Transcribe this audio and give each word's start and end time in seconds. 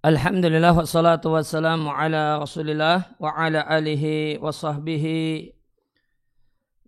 Alhamdulillah 0.00 0.72
wassalatu 0.72 1.28
wassalamu 1.36 1.92
ala 1.92 2.40
rasulillah 2.40 3.20
wa 3.20 3.36
ala 3.36 3.60
alihi 3.68 4.40
wa 4.40 4.48
sahbihi 4.48 5.52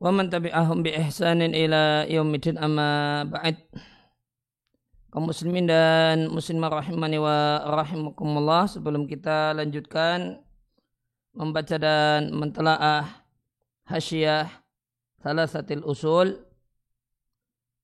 wa 0.01 0.09
man 0.09 0.33
tabi'ahum 0.33 0.81
bi 0.81 0.97
ihsanin 0.97 1.53
ila 1.53 2.09
yaumidin 2.09 2.57
amma 2.57 3.29
ba'd. 3.29 3.61
Kaum 5.13 5.29
muslimin 5.29 5.69
dan 5.69 6.33
muslimah 6.33 6.73
rahimani 6.73 7.21
wa 7.21 7.61
rahimakumullah 7.85 8.65
sebelum 8.65 9.05
kita 9.05 9.53
lanjutkan 9.61 10.41
membaca 11.37 11.77
dan 11.77 12.33
mentelaah 12.33 13.29
hasyiah 13.93 14.49
salasatil 15.21 15.85
usul 15.85 16.49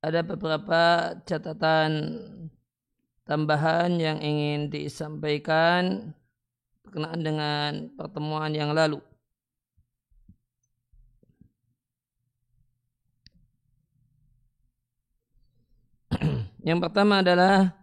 ada 0.01 0.25
beberapa 0.25 1.13
catatan 1.29 2.17
tambahan 3.29 4.01
yang 4.01 4.25
ingin 4.25 4.73
disampaikan 4.73 6.17
berkenaan 6.81 7.21
dengan 7.21 7.93
pertemuan 7.93 8.57
yang 8.57 8.73
lalu. 8.73 9.05
yang 16.69 16.81
pertama 16.81 17.21
adalah 17.21 17.77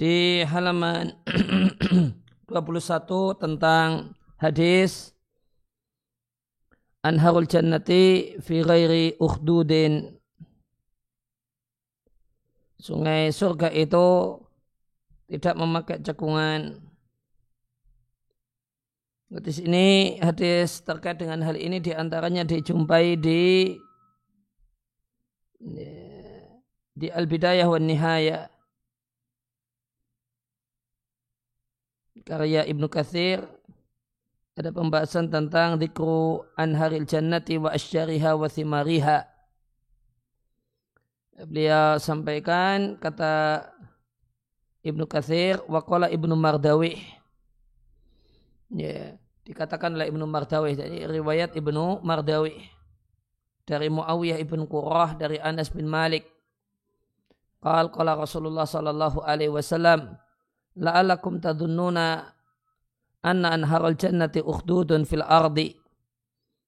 di 0.00 0.40
halaman 0.48 1.12
21 2.48 3.36
tentang 3.36 4.16
hadis 4.40 5.12
Anharul 7.04 7.44
Jannati 7.44 8.40
fi 8.40 8.64
ghairi 8.64 9.20
ukhdudin 9.20 10.16
Sungai 12.80 13.32
surga 13.32 13.72
itu 13.72 14.43
tidak 15.28 15.54
memakai 15.56 15.98
cekungan. 16.00 16.80
Di 19.34 19.50
sini 19.50 20.14
hadis 20.22 20.84
terkait 20.86 21.18
dengan 21.18 21.42
hal 21.42 21.58
ini 21.58 21.82
di 21.82 21.90
antaranya 21.90 22.46
dijumpai 22.46 23.18
di 23.18 23.74
di 26.94 27.08
Al-Bidayah 27.10 27.66
wa 27.66 27.80
Nihaya 27.82 28.46
karya 32.24 32.64
Ibnu 32.64 32.88
Katsir 32.88 33.44
ada 34.54 34.70
pembahasan 34.70 35.28
tentang 35.28 35.76
dikru 35.76 36.46
anharil 36.54 37.04
jannati 37.04 37.58
wa 37.58 37.74
asyariha 37.74 38.38
wa 38.38 38.46
thimariha. 38.46 39.26
Beliau 41.50 41.98
sampaikan 41.98 42.94
kata 43.02 43.66
Ibnu 44.84 45.08
Katsir 45.08 45.64
waqala 45.64 46.12
Ibnu 46.12 46.36
Mardawi. 46.36 47.00
Ya, 48.68 49.16
dikatakan 49.48 49.96
oleh 49.96 50.12
Ibnu 50.12 50.28
Mardawi 50.28 50.76
jadi 50.76 51.08
riwayat 51.08 51.56
Ibnu 51.56 52.04
Mardawi 52.04 52.74
dari 53.64 53.88
Muawiyah 53.88 54.38
ibn 54.38 54.68
Qurrah 54.68 55.16
dari 55.16 55.40
Anas 55.40 55.72
bin 55.72 55.88
Malik. 55.88 56.28
Qal 57.64 57.88
qala 57.88 58.12
Rasulullah 58.12 58.68
sallallahu 58.68 59.24
alaihi 59.24 59.48
wasallam 59.48 60.20
la'alakum 60.76 61.40
tadunnuna 61.40 62.28
anna 63.24 63.56
anharul 63.56 63.96
jannati 63.96 64.44
ukhdudun 64.44 65.08
fil 65.08 65.24
ardi. 65.24 65.72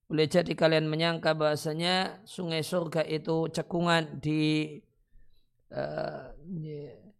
Boleh 0.09 0.25
jadi 0.25 0.57
kalian 0.57 0.89
menyangka 0.89 1.37
bahasanya 1.37 2.25
sungai 2.25 2.65
surga 2.65 3.05
itu 3.05 3.53
cekungan 3.53 4.23
di 4.23 4.73
uh, 5.75 6.33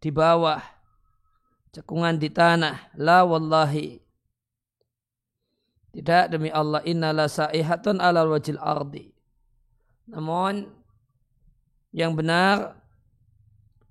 di 0.01 0.09
bawah 0.09 0.57
cekungan 1.77 2.17
di 2.17 2.33
tanah. 2.33 2.97
La 2.97 3.21
wallahi. 3.21 4.01
Tidak 5.93 6.33
demi 6.33 6.49
Allah 6.49 6.81
innala 6.89 7.29
sa'ihatun 7.29 8.01
ala 8.01 8.25
wajil 8.25 8.57
ardi. 8.57 9.13
Namun 10.09 10.65
yang 11.93 12.17
benar 12.17 12.81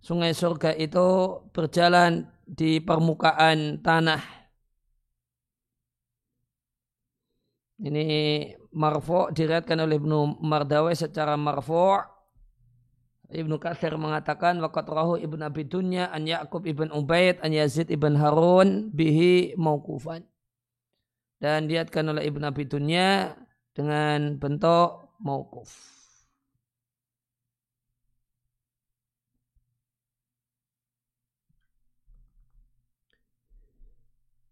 sungai 0.02 0.34
surga 0.34 0.74
itu 0.74 1.38
berjalan 1.54 2.26
di 2.47 2.82
permukaan 2.82 3.82
tanah. 3.82 4.22
Ini 7.76 8.06
marfu 8.72 9.28
diriatkan 9.34 9.84
oleh 9.84 10.00
Ibnu 10.00 10.41
Mardawi 10.41 10.97
secara 10.97 11.36
marfu 11.36 12.00
Ibnu 13.26 13.59
Katsir 13.59 13.91
mengatakan 13.98 14.62
waqat 14.62 14.87
rahu 14.87 15.19
Ibnu 15.19 15.42
Abi 15.42 15.66
Dunya 15.66 16.06
an 16.14 16.31
Ya'qub 16.31 16.62
ibn 16.62 16.94
Ubaid 16.94 17.42
an 17.42 17.50
Yazid 17.50 17.91
ibn 17.91 18.14
Harun 18.14 18.94
bihi 18.94 19.59
mauqufan. 19.59 20.22
Dan 21.42 21.66
diatkan 21.66 22.06
oleh 22.06 22.22
Ibnu 22.31 22.47
Abi 22.47 22.65
Dunya 22.70 23.34
dengan 23.75 24.38
bentuk 24.38 25.10
mauquf. 25.19 25.75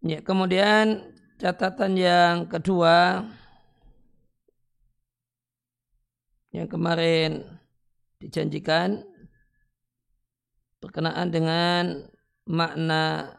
Ya, 0.05 0.21
kemudian 0.21 1.01
catatan 1.41 1.97
yang 1.97 2.45
kedua 2.45 3.25
yang 6.53 6.69
kemarin 6.69 7.41
dijanjikan 8.21 9.03
berkenaan 10.79 11.27
dengan 11.33 11.83
makna 12.45 13.35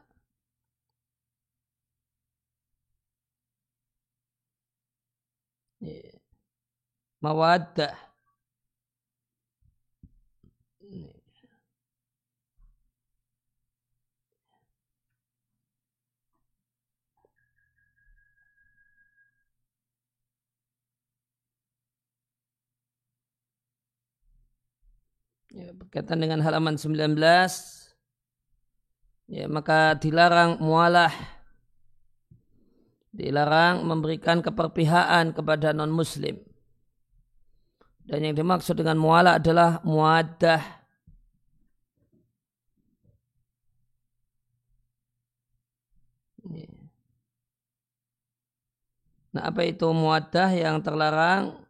mawaddah 7.22 7.94
ya, 25.56 25.72
berkaitan 25.72 26.20
dengan 26.20 26.44
halaman 26.44 26.76
19 26.76 27.16
ya 29.32 29.48
maka 29.48 29.96
dilarang 29.96 30.60
mualah. 30.60 31.12
Dilarang 33.16 33.80
memberikan 33.88 34.44
keperpihakan 34.44 35.32
kepada 35.32 35.72
non 35.72 35.88
muslim 35.88 36.36
dan 38.04 38.20
yang 38.20 38.36
dimaksud 38.36 38.76
dengan 38.76 39.00
mualah 39.00 39.40
adalah 39.40 39.80
muadah 39.88 40.76
Nah, 49.36 49.52
apa 49.52 49.68
itu 49.68 49.84
muadah 49.92 50.48
yang 50.56 50.80
terlarang? 50.80 51.65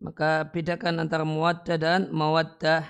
Maka 0.00 0.48
bedakan 0.48 0.96
antara 1.04 1.28
muwaddah 1.28 1.76
dan 1.76 2.08
mawaddah. 2.08 2.88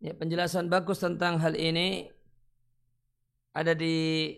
Ya, 0.00 0.16
penjelasan 0.16 0.72
bagus 0.72 0.96
tentang 1.04 1.36
hal 1.44 1.52
ini 1.60 2.08
ada 3.52 3.76
di 3.76 4.32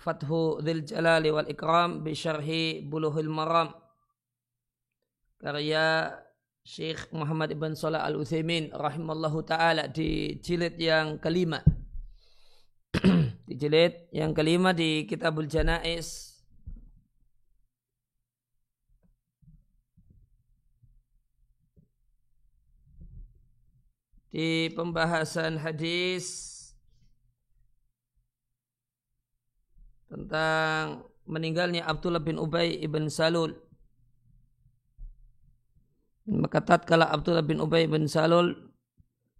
Fathu 0.00 0.64
Dzil 0.64 0.88
Jalali 0.88 1.28
wal 1.28 1.52
Ikram 1.52 2.00
bi 2.00 2.16
Syarhi 2.16 2.80
Buluhul 2.80 3.28
Maram 3.28 3.70
karya 5.36 6.16
Syekh 6.62 7.10
Muhammad 7.10 7.52
Ibn 7.52 7.74
Salah 7.74 8.06
Al 8.06 8.16
Utsaimin 8.16 8.70
rahimallahu 8.70 9.42
taala 9.44 9.90
di 9.90 10.38
jilid 10.38 10.78
yang 10.78 11.18
kelima 11.18 11.58
di 13.48 13.54
jilid 13.56 14.12
yang 14.12 14.36
kelima 14.36 14.76
di 14.76 15.08
Kitabul 15.08 15.48
Janais 15.48 16.32
di 24.32 24.72
pembahasan 24.72 25.60
hadis 25.60 26.52
tentang 30.08 31.08
meninggalnya 31.28 31.84
Abdullah 31.84 32.20
bin 32.20 32.40
Ubay 32.40 32.80
ibn 32.80 33.08
Salul. 33.08 33.56
Maka 36.28 36.64
tatkala 36.64 37.08
Abdullah 37.08 37.44
bin 37.44 37.60
Ubay 37.60 37.88
bin 37.88 38.08
Salul 38.08 38.71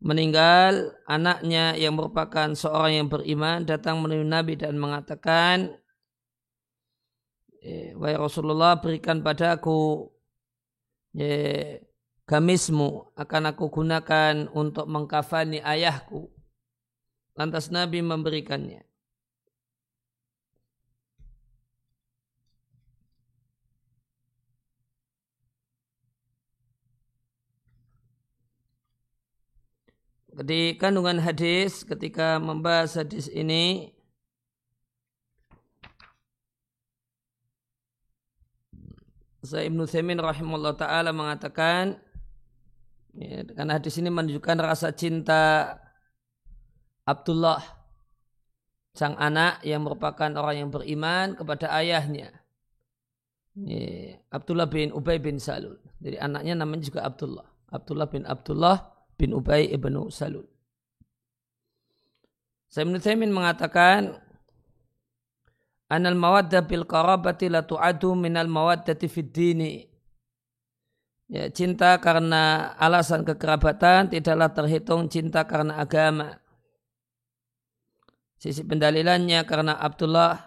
meninggal 0.03 0.99
anaknya 1.07 1.79
yang 1.79 1.95
merupakan 1.95 2.51
seorang 2.59 2.93
yang 2.99 3.09
beriman 3.09 3.63
datang 3.63 4.03
menemui 4.03 4.27
Nabi 4.27 4.59
dan 4.59 4.75
mengatakan 4.75 5.79
eh, 7.63 7.95
wahai 7.95 8.19
Rasulullah 8.19 8.83
berikan 8.83 9.23
padaku 9.23 10.11
eh, 11.15 11.87
gamismu 12.27 13.15
akan 13.15 13.55
aku 13.55 13.65
gunakan 13.71 14.51
untuk 14.51 14.91
mengkafani 14.91 15.63
ayahku. 15.63 16.35
Lantas 17.39 17.73
Nabi 17.73 18.05
memberikannya. 18.05 18.92
Di 30.33 30.81
kandungan 30.81 31.21
hadis 31.21 31.85
ketika 31.85 32.41
membahas 32.41 32.97
hadis 32.97 33.29
ini 33.29 33.93
Saya 39.43 39.67
Ibnu 39.67 39.91
Thaimin 39.91 40.23
rahimahullah 40.23 40.79
ta'ala 40.79 41.11
mengatakan 41.11 41.99
ya, 43.11 43.43
karena 43.43 43.75
hadis 43.75 43.99
ini 43.99 44.07
menunjukkan 44.07 44.55
rasa 44.63 44.95
cinta 44.95 45.75
Abdullah 47.03 47.59
sang 48.95 49.19
anak 49.19 49.59
yang 49.67 49.83
merupakan 49.83 50.31
orang 50.39 50.63
yang 50.63 50.71
beriman 50.71 51.35
kepada 51.35 51.75
ayahnya. 51.75 52.31
Ya, 53.59 54.23
Abdullah 54.31 54.71
bin 54.71 54.95
Ubay 54.95 55.19
bin 55.19 55.43
Salul. 55.43 55.83
Jadi 55.99 56.23
anaknya 56.23 56.63
namanya 56.63 56.87
juga 56.87 57.03
Abdullah. 57.03 57.45
Abdullah 57.75 58.07
bin 58.07 58.23
Abdullah 58.23 58.92
bin 59.23 59.39
Ubay 59.39 59.71
ibnu 59.71 60.11
Salul 60.11 60.51
Saya 62.67 62.91
Thaimin 62.99 63.31
mengatakan 63.31 64.19
anal 65.87 66.19
mawadda 66.19 66.67
bil 66.67 66.83
qarabati 66.89 67.47
la 67.47 67.63
tu'adu 67.63 68.17
minal 68.17 68.49
mawaddati 68.49 69.13
fid 69.13 69.29
dini. 69.29 69.85
Ya, 71.29 71.53
cinta 71.53 72.01
karena 72.01 72.73
alasan 72.81 73.29
kekerabatan 73.29 74.09
tidaklah 74.09 74.57
terhitung 74.57 75.13
cinta 75.13 75.45
karena 75.45 75.85
agama. 75.85 76.41
Sisi 78.41 78.65
pendalilannya 78.65 79.45
karena 79.45 79.77
Abdullah 79.77 80.41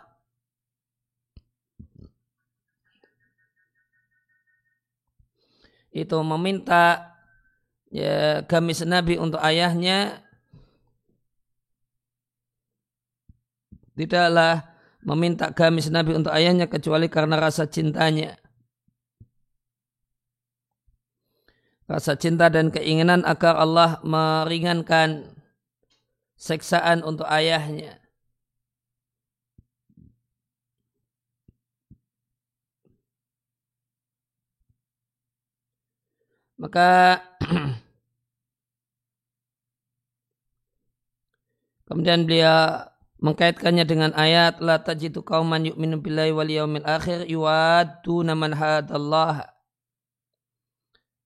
itu 5.93 6.17
meminta 6.25 7.14
ya, 7.89 8.45
gamis 8.45 8.85
Nabi 8.85 9.17
untuk 9.17 9.41
ayahnya 9.41 10.21
tidaklah 13.95 14.75
meminta 15.05 15.49
gamis 15.53 15.87
Nabi 15.87 16.17
untuk 16.17 16.33
ayahnya 16.33 16.67
kecuali 16.67 17.07
karena 17.07 17.37
rasa 17.39 17.69
cintanya. 17.69 18.35
Rasa 21.85 22.17
cinta 22.17 22.49
dan 22.49 22.73
keinginan 22.73 23.21
agar 23.21 23.61
Allah 23.61 24.01
meringankan 24.01 25.37
seksaan 26.33 27.05
untuk 27.05 27.29
ayahnya. 27.29 28.04
Maka 36.65 37.21
kemudian 41.85 42.25
beliau 42.25 42.89
mengkaitkannya 43.21 43.85
dengan 43.85 44.09
ayat 44.17 44.57
la 44.65 44.81
tajidu 44.81 45.21
qauman 45.21 45.61
yu'minu 45.69 46.01
billahi 46.01 46.33
wal 46.33 46.49
yaumil 46.49 46.81
akhir 46.81 47.29
yuwadduna 47.29 48.33
man 48.33 48.57
hadallah. 48.57 49.45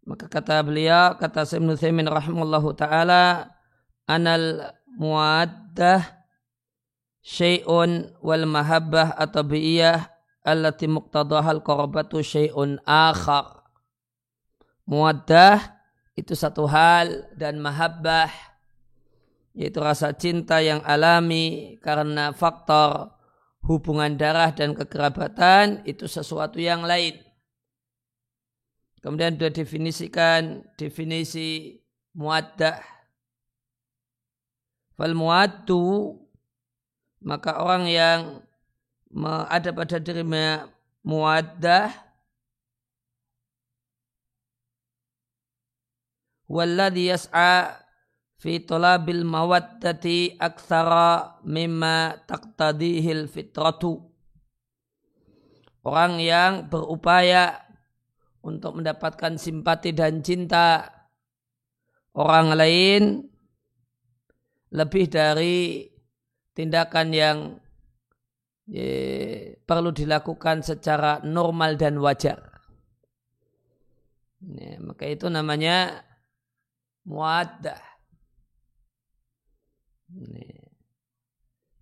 Maka 0.03 0.27
kata 0.27 0.59
beliau 0.59 1.15
kata 1.15 1.47
Ibnu 1.55 1.79
Thaimin 1.79 2.11
rahimallahu 2.11 2.75
taala 2.75 3.55
anal 4.11 4.75
muaddah 4.99 6.03
syai'un 7.23 8.11
wal 8.19 8.43
mahabbah 8.43 9.15
atabiyah 9.15 10.03
allati 10.43 10.91
muqtadahal 10.91 11.63
qarabatu 11.63 12.19
syai'un 12.19 12.83
akhar 12.83 13.58
muaddah 14.89 15.77
itu 16.17 16.33
satu 16.33 16.65
hal 16.65 17.29
dan 17.37 17.61
mahabbah 17.61 18.33
yaitu 19.53 19.77
rasa 19.77 20.09
cinta 20.17 20.57
yang 20.65 20.81
alami 20.81 21.77
karena 21.85 22.33
faktor 22.33 23.13
hubungan 23.61 24.17
darah 24.17 24.49
dan 24.49 24.73
kekerabatan 24.73 25.85
itu 25.85 26.09
sesuatu 26.09 26.57
yang 26.57 26.81
lain. 26.81 27.21
Kemudian 28.99 29.37
sudah 29.37 29.51
definisikan 29.53 30.65
definisi 30.75 31.79
muaddah. 32.17 32.81
Fal 34.97 35.15
muaddu 35.15 36.17
maka 37.23 37.59
orang 37.59 37.87
yang 37.87 38.19
ada 39.47 39.71
pada 39.71 39.99
dirinya 39.99 40.67
muaddah 41.03 42.08
walladhi 46.49 47.13
yas'a 47.13 47.77
fi 48.41 48.65
talabil 48.65 49.21
mawaddati 49.21 50.41
aktsara 50.41 51.39
mimma 51.45 52.25
taqtadihil 52.25 53.29
fitratu 53.29 54.09
orang 55.85 56.19
yang 56.19 56.51
berupaya 56.67 57.69
untuk 58.43 58.81
mendapatkan 58.81 59.35
simpati 59.35 59.93
dan 59.93 60.23
cinta 60.25 60.89
orang 62.15 62.55
lain 62.55 63.03
lebih 64.73 65.05
dari 65.09 65.85
tindakan 66.53 67.07
yang 67.11 67.37
ye, 68.69 69.55
perlu 69.65 69.89
dilakukan 69.89 70.61
secara 70.61 71.19
normal 71.25 71.73
dan 71.75 71.97
wajar. 71.97 72.37
Ya, 74.39 74.79
maka 74.79 75.03
itu 75.09 75.27
namanya 75.27 76.05
muaddah. 77.09 77.81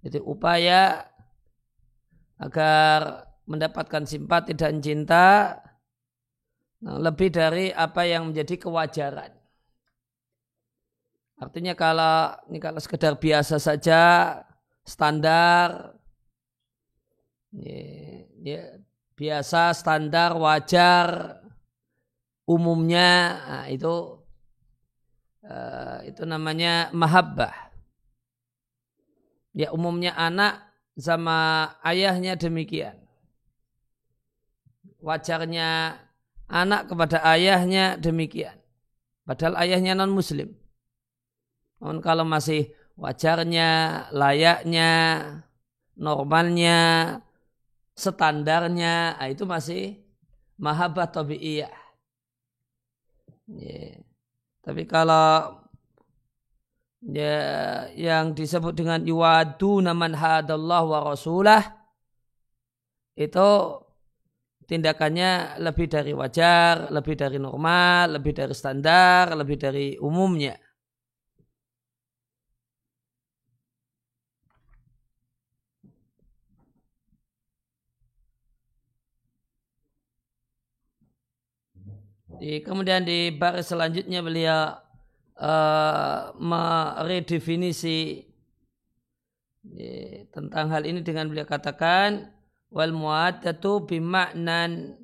Jadi 0.08 0.24
upaya 0.24 1.04
agar 2.40 3.28
mendapatkan 3.44 4.08
simpati 4.08 4.56
dan 4.56 4.80
cinta 4.80 5.58
nah, 6.80 6.98
lebih 7.00 7.28
dari 7.32 7.76
apa 7.76 8.08
yang 8.08 8.32
menjadi 8.32 8.56
kewajaran. 8.56 9.36
Artinya 11.38 11.76
kalau 11.76 12.34
ini 12.50 12.58
kalau 12.64 12.80
sekedar 12.82 13.20
biasa 13.20 13.62
saja 13.62 14.02
standar 14.88 15.96
ya, 17.52 17.84
ya, 18.42 18.62
biasa 19.14 19.76
standar 19.76 20.34
wajar 20.40 21.38
umumnya 22.48 23.12
nah, 23.44 23.66
itu 23.70 24.27
uh, 25.48 26.04
itu 26.04 26.28
namanya 26.28 26.92
mahabbah 26.92 27.68
Ya 29.58 29.74
umumnya 29.74 30.14
anak 30.14 30.62
sama 30.94 31.74
ayahnya 31.82 32.38
demikian. 32.38 32.94
Wajarnya 35.02 35.98
anak 36.46 36.86
kepada 36.86 37.26
ayahnya 37.26 37.98
demikian. 37.98 38.54
Padahal 39.26 39.58
ayahnya 39.66 39.98
non 39.98 40.14
muslim. 40.14 40.54
Namun 41.82 42.06
kalau 42.06 42.22
masih 42.22 42.70
wajarnya, 43.02 43.70
layaknya, 44.14 44.94
normalnya, 45.98 46.78
standarnya, 47.98 49.18
ah, 49.18 49.30
itu 49.34 49.42
masih 49.50 50.06
mahabbah 50.62 51.10
tabi'iyah. 51.10 51.74
Yeah. 53.50 54.07
Tapi 54.68 54.84
kalau 54.84 55.64
ya, 57.08 57.88
yang 57.96 58.36
disebut 58.36 58.76
dengan 58.76 59.00
iwadu 59.00 59.80
naman 59.80 60.12
hadallah 60.12 60.84
wa 60.84 61.00
rasulah 61.08 61.64
itu 63.16 63.50
tindakannya 64.68 65.64
lebih 65.64 65.88
dari 65.88 66.12
wajar, 66.12 66.92
lebih 66.92 67.16
dari 67.16 67.40
normal, 67.40 68.20
lebih 68.20 68.36
dari 68.36 68.52
standar, 68.52 69.32
lebih 69.40 69.56
dari 69.56 69.96
umumnya. 70.04 70.60
Di, 82.38 82.62
kemudian 82.62 83.02
di 83.02 83.34
baris 83.34 83.74
selanjutnya 83.74 84.22
beliau 84.22 84.78
uh, 85.42 86.38
meredefinisi 86.38 88.22
ya, 89.74 90.26
tentang 90.30 90.70
hal 90.70 90.86
ini 90.86 91.02
dengan 91.02 91.26
beliau 91.34 91.50
katakan 91.50 92.30
wal 92.70 92.94
muaddatu 92.94 93.90
bimaknan 93.90 95.02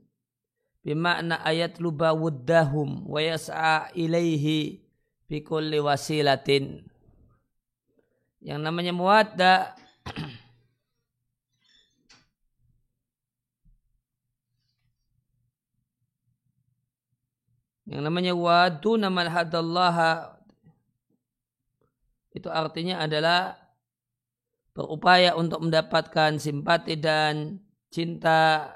bimakna 0.83 1.41
ayat 1.41 1.79
luba 1.79 2.11
wuddahum 2.13 3.07
wa 3.07 3.17
yas'a 3.23 3.89
ilaihi 3.95 4.83
bi 5.25 5.41
kulli 5.41 5.79
wasilatin. 5.79 6.85
Yang 8.43 8.59
namanya 8.59 8.93
muwadda 8.93 9.53
Yang 17.93 18.09
namanya 18.09 18.33
wadu 18.33 18.97
nama 18.97 19.21
hadallaha. 19.29 20.41
Itu 22.33 22.50
artinya 22.50 23.05
adalah 23.05 23.53
berupaya 24.73 25.38
untuk 25.38 25.62
mendapatkan 25.62 26.41
simpati 26.41 26.97
dan 26.97 27.62
cinta 27.93 28.73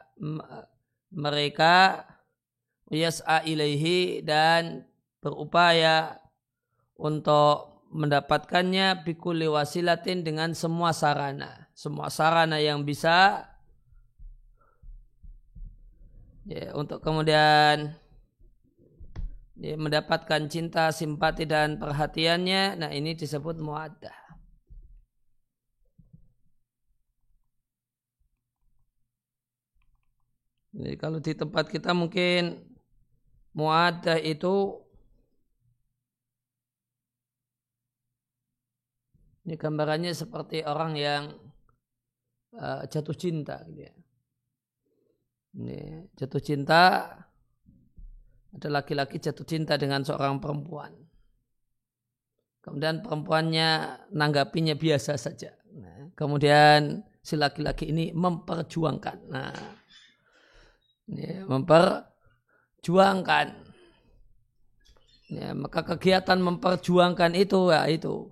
mereka 1.10 2.06
yas'a 2.94 3.42
ilaihi 3.42 4.22
dan 4.22 4.86
berupaya 5.18 6.22
untuk 6.94 7.90
mendapatkannya 7.90 9.02
bikuli 9.02 9.50
wasilatin 9.50 10.22
dengan 10.22 10.54
semua 10.54 10.94
sarana. 10.94 11.74
Semua 11.74 12.14
sarana 12.14 12.62
yang 12.62 12.86
bisa. 12.86 13.50
Ya, 16.46 16.70
untuk 16.78 17.02
kemudian 17.02 17.98
mendapatkan 19.58 20.46
cinta 20.46 20.94
simpati 20.94 21.50
dan 21.50 21.82
perhatiannya 21.82 22.78
nah 22.78 22.92
ini 22.94 23.18
disebut 23.18 23.58
muaddah 23.58 24.28
Jadi 30.78 30.94
kalau 30.94 31.18
di 31.18 31.34
tempat 31.34 31.66
kita 31.74 31.90
mungkin 31.98 32.62
muadah 33.58 34.22
itu 34.22 34.78
ini 39.50 39.58
gambarannya 39.58 40.14
seperti 40.14 40.62
orang 40.62 40.94
yang 40.94 41.24
uh, 42.54 42.86
jatuh 42.86 43.18
cinta 43.18 43.66
gitu 43.66 43.90
ya. 43.90 43.94
Ini 45.58 46.06
jatuh 46.14 46.42
cinta 46.46 47.10
ada 48.58 48.82
laki-laki 48.82 49.22
jatuh 49.22 49.46
cinta 49.46 49.78
dengan 49.78 50.02
seorang 50.02 50.42
perempuan. 50.42 50.90
Kemudian 52.66 53.06
perempuannya 53.06 54.02
nanggapinya 54.12 54.74
biasa 54.74 55.14
saja. 55.16 55.54
Nah, 55.78 56.10
kemudian 56.18 57.06
si 57.22 57.38
laki-laki 57.38 57.94
ini 57.94 58.10
memperjuangkan. 58.18 59.18
Nah, 59.30 59.54
ya, 61.14 61.46
memperjuangkan. 61.46 63.48
Ya, 65.28 65.52
maka 65.54 65.84
kegiatan 65.84 66.40
memperjuangkan 66.40 67.36
itu 67.36 67.68
ya 67.68 67.84
itu 67.92 68.32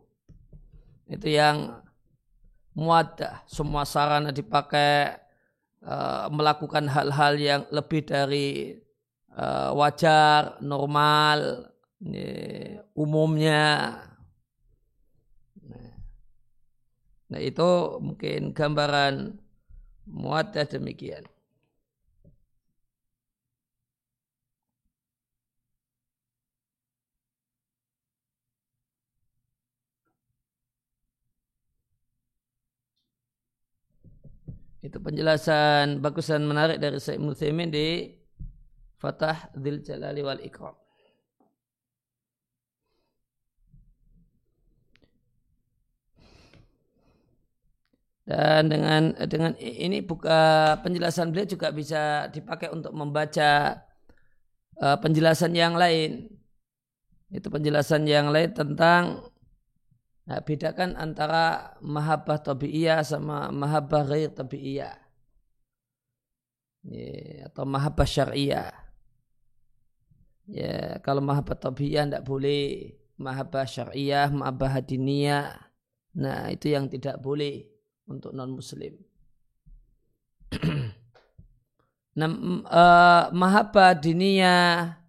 itu 1.11 1.27
yang 1.27 1.83
muadah 2.71 3.43
semua 3.51 3.83
sarana 3.83 4.31
dipakai 4.31 5.19
uh, 5.83 6.31
melakukan 6.31 6.87
hal-hal 6.87 7.35
yang 7.35 7.61
lebih 7.67 8.07
dari 8.07 8.79
uh, 9.35 9.69
wajar 9.75 10.57
normal 10.63 11.69
ya, 12.01 12.81
umumnya. 12.95 13.63
Nah 17.31 17.41
itu 17.41 17.99
mungkin 18.05 18.53
gambaran 18.53 19.35
muadah 20.05 20.65
demikian. 20.69 21.25
Itu 34.85 35.01
penjelasan 35.01 35.97
bagus 35.97 36.29
dan 36.29 36.45
menarik 36.45 36.77
dari 36.77 37.01
Syekh 37.01 37.17
Muthaimin 37.17 37.73
di 37.73 38.05
Fatah 38.99 39.51
Dzil 39.53 39.83
Jalali 39.83 40.21
wal 40.23 40.41
Ikram. 40.43 40.75
Dan 48.25 48.73
dengan 48.73 49.13
dengan 49.29 49.53
ini 49.61 50.01
buka 50.01 50.73
penjelasan 50.81 51.29
beliau 51.29 51.45
juga 51.45 51.69
bisa 51.69 52.25
dipakai 52.33 52.73
untuk 52.73 52.89
membaca 52.97 53.77
uh, 54.81 54.97
penjelasan 54.97 55.53
yang 55.53 55.77
lain. 55.77 56.25
Itu 57.29 57.53
penjelasan 57.53 58.09
yang 58.09 58.33
lain 58.33 58.49
tentang 58.57 59.29
Nah, 60.25 60.41
bedakan 60.41 60.97
antara 60.97 61.77
mahabbah 61.85 62.41
tabi'iyah 62.41 63.05
sama 63.05 63.53
mahabbah 63.53 64.09
ghair 64.09 64.33
tabi'iyah. 64.33 64.97
Ya, 66.85 67.45
atau 67.49 67.65
mahabbah 67.65 68.09
syariah. 68.09 68.73
Ya, 70.45 71.01
kalau 71.01 71.25
mahabbah 71.25 71.57
tabi'iyah 71.57 72.05
tidak 72.05 72.25
boleh. 72.25 72.93
Mahabbah 73.15 73.65
syariah, 73.65 74.27
mahabbah 74.29 74.81
hadiniyah. 74.81 75.55
Nah, 76.19 76.51
itu 76.51 76.71
yang 76.71 76.91
tidak 76.91 77.19
boleh 77.23 77.63
untuk 78.05 78.35
non-muslim. 78.35 78.95
nah, 82.19 82.29
uh, 82.69 83.23
mahabbah 83.31 83.97
diniyah 83.97 84.99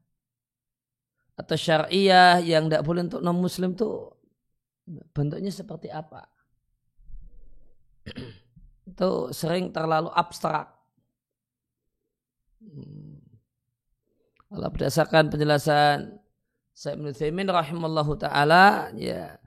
atau 1.37 1.57
syariah 1.59 2.41
yang 2.41 2.67
tidak 2.67 2.83
boleh 2.87 3.05
untuk 3.05 3.21
non-muslim 3.21 3.77
tuh 3.77 4.17
bentuknya 5.13 5.53
seperti 5.53 5.93
apa. 5.93 6.25
itu 8.87 9.11
sering 9.35 9.75
terlalu 9.75 10.09
abstrak. 10.15 10.73
Hmm. 12.65 13.06
Kalau 14.47 14.69
berdasarkan 14.71 15.29
penjelasan 15.33 16.23
Syekh 16.77 16.95
Ibn 17.01 17.07
Thaymin 17.11 17.49
rahimallahu 17.51 18.15
ta'ala, 18.21 18.95
ya, 18.95 19.41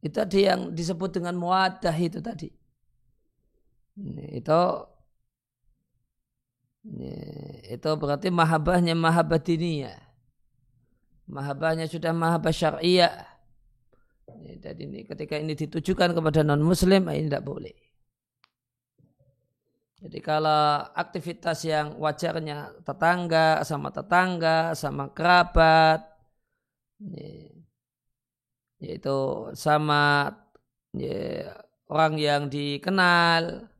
itu 0.00 0.14
tadi 0.14 0.48
yang 0.48 0.72
disebut 0.72 1.20
dengan 1.20 1.36
muadah 1.36 1.94
itu 1.98 2.18
tadi. 2.22 2.48
Itu 4.32 4.60
itu 7.68 7.90
berarti 7.94 8.32
mahabahnya 8.32 8.96
mahabah 8.96 9.38
diniyah. 9.38 10.00
Mahabahnya 11.28 11.86
sudah 11.86 12.10
mahabah 12.10 12.50
syariah 12.50 13.32
dan 14.62 14.78
ini 14.78 15.02
ketika 15.02 15.34
ini 15.38 15.58
ditujukan 15.58 16.14
kepada 16.14 16.46
non 16.46 16.62
muslim 16.62 17.10
ini 17.10 17.26
tidak 17.26 17.44
boleh. 17.44 17.74
Jadi 20.02 20.18
kalau 20.18 20.82
aktivitas 20.98 21.62
yang 21.62 21.94
wajarnya 21.94 22.82
tetangga 22.82 23.62
sama 23.62 23.94
tetangga 23.94 24.74
sama 24.74 25.14
kerabat 25.14 26.02
yaitu 28.82 29.18
sama 29.54 30.34
ya, 30.90 31.54
orang 31.86 32.18
yang 32.18 32.42
dikenal. 32.50 33.70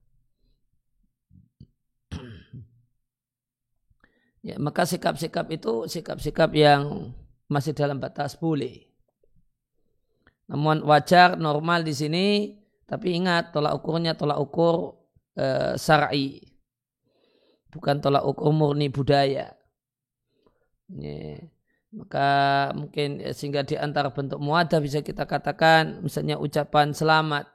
Ya 4.42 4.58
maka 4.58 4.82
sikap-sikap 4.82 5.54
itu 5.54 5.86
sikap-sikap 5.86 6.50
yang 6.50 7.14
masih 7.46 7.78
dalam 7.78 8.02
batas 8.02 8.34
boleh. 8.34 8.90
Namun 10.50 10.82
wajar 10.82 11.38
normal 11.38 11.86
di 11.86 11.94
sini 11.94 12.26
tapi 12.82 13.14
ingat 13.14 13.54
tolak 13.54 13.78
ukurnya 13.78 14.18
tolak 14.18 14.42
ukur 14.42 15.01
syar'i. 15.76 16.40
Bukan 17.72 18.04
tolak 18.04 18.24
ukur 18.28 18.52
murni 18.52 18.92
budaya. 18.92 19.48
Ya. 20.92 21.40
Maka 21.92 22.28
mungkin 22.72 23.20
ya, 23.20 23.36
sehingga 23.36 23.68
di 23.68 23.76
antara 23.76 24.08
bentuk 24.08 24.40
muadah 24.40 24.80
bisa 24.80 25.04
kita 25.04 25.28
katakan 25.28 26.00
misalnya 26.00 26.40
ucapan 26.40 26.96
selamat 26.96 27.52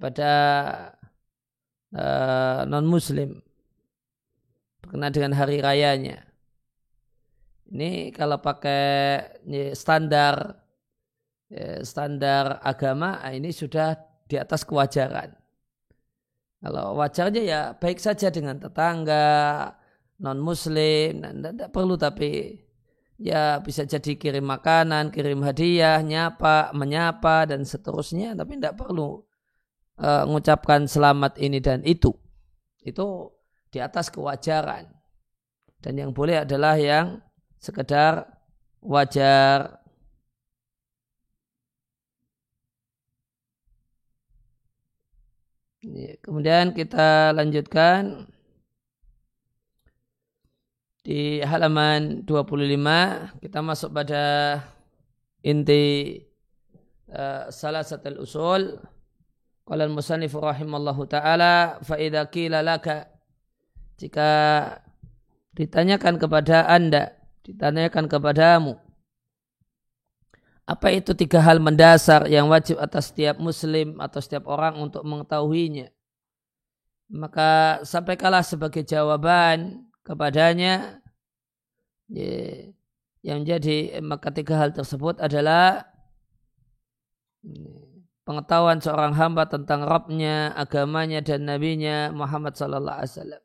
pada 0.00 0.32
e, 1.92 2.04
non 2.64 2.88
muslim 2.88 3.44
berkenaan 4.80 5.12
dengan 5.12 5.32
hari 5.36 5.60
rayanya. 5.60 6.24
Ini 7.68 8.08
kalau 8.16 8.40
pakai 8.40 9.20
standar 9.76 10.64
standar 11.84 12.58
agama 12.64 13.20
ah, 13.20 13.36
ini 13.36 13.52
sudah 13.52 14.00
di 14.24 14.40
atas 14.40 14.64
kewajaran. 14.64 15.45
Kalau 16.66 16.98
wajarnya 16.98 17.42
ya 17.46 17.60
baik 17.78 18.02
saja 18.02 18.26
dengan 18.26 18.58
tetangga, 18.58 19.70
non 20.18 20.42
muslim, 20.42 21.22
tidak 21.22 21.70
perlu 21.70 21.94
tapi 21.94 22.58
ya 23.22 23.62
bisa 23.62 23.86
jadi 23.86 24.18
kirim 24.18 24.42
makanan, 24.42 25.14
kirim 25.14 25.46
hadiah, 25.46 26.02
nyapa, 26.02 26.74
menyapa 26.74 27.46
dan 27.46 27.62
seterusnya, 27.62 28.34
tapi 28.34 28.58
tidak 28.58 28.82
perlu 28.82 29.22
uh, 30.02 30.26
mengucapkan 30.26 30.90
selamat 30.90 31.38
ini 31.38 31.62
dan 31.62 31.86
itu. 31.86 32.10
Itu 32.82 33.30
di 33.70 33.78
atas 33.78 34.10
kewajaran. 34.10 34.90
dan 35.86 35.94
yang 35.94 36.10
boleh 36.10 36.42
adalah 36.42 36.74
yang 36.74 37.22
sekedar 37.62 38.26
wajar. 38.82 39.85
Kemudian 46.18 46.74
kita 46.74 47.30
lanjutkan 47.30 48.26
di 51.06 51.38
halaman 51.46 52.26
25 52.26 53.38
kita 53.38 53.58
masuk 53.62 53.94
pada 53.94 54.58
inti 55.46 56.18
uh, 57.14 57.46
salah 57.54 57.86
satu 57.86 58.18
usul. 58.18 58.82
Qala 59.66 59.86
al-musannif 59.86 60.34
rahimallahu 60.34 61.06
taala 61.10 61.82
fa 61.82 61.98
idza 61.98 62.26
qila 62.30 62.62
laka 62.62 63.10
jika 63.98 64.30
ditanyakan 65.58 66.22
kepada 66.22 66.70
Anda 66.70 67.14
ditanyakan 67.42 68.06
kepadamu 68.06 68.78
apa 70.66 70.90
itu 70.90 71.14
tiga 71.14 71.38
hal 71.38 71.62
mendasar 71.62 72.26
yang 72.26 72.50
wajib 72.50 72.76
atas 72.82 73.14
setiap 73.14 73.38
muslim 73.38 74.02
atau 74.02 74.18
setiap 74.18 74.50
orang 74.50 74.74
untuk 74.82 75.06
mengetahuinya 75.06 75.94
maka 77.06 77.80
sampaikanlah 77.86 78.42
sebagai 78.42 78.82
jawaban 78.82 79.86
kepadanya 80.02 80.98
yang 83.22 83.42
menjadi 83.42 84.02
maka 84.02 84.34
tiga 84.34 84.58
hal 84.58 84.74
tersebut 84.74 85.22
adalah 85.22 85.86
pengetahuan 88.26 88.82
seorang 88.82 89.14
hamba 89.14 89.46
tentang 89.46 89.86
Rabbnya, 89.86 90.50
agamanya 90.58 91.22
dan 91.22 91.46
nabinya 91.46 92.10
Muhammad 92.10 92.58
sallallahu 92.58 92.98
alaihi 92.98 93.14
wasallam. 93.14 93.42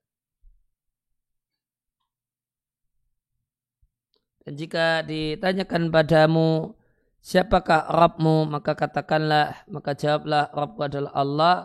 Dan 4.41 4.53
jika 4.57 5.05
ditanyakan 5.05 5.93
padamu 5.93 6.73
siapakah 7.21 7.87
Rabbmu 7.87 8.49
maka 8.49 8.73
katakanlah 8.73 9.63
maka 9.69 9.93
jawablah 9.93 10.49
Rabbku 10.51 10.81
adalah 10.81 11.11
Allah 11.13 11.55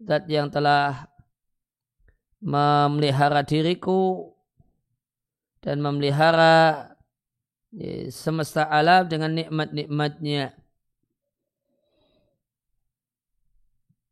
zat 0.00 0.24
yang 0.28 0.48
telah 0.48 1.08
memelihara 2.40 3.40
diriku 3.44 4.32
dan 5.64 5.82
memelihara 5.82 6.94
ya, 7.74 8.06
semesta 8.12 8.70
alam 8.70 9.10
dengan 9.10 9.34
nikmat-nikmatnya. 9.34 10.54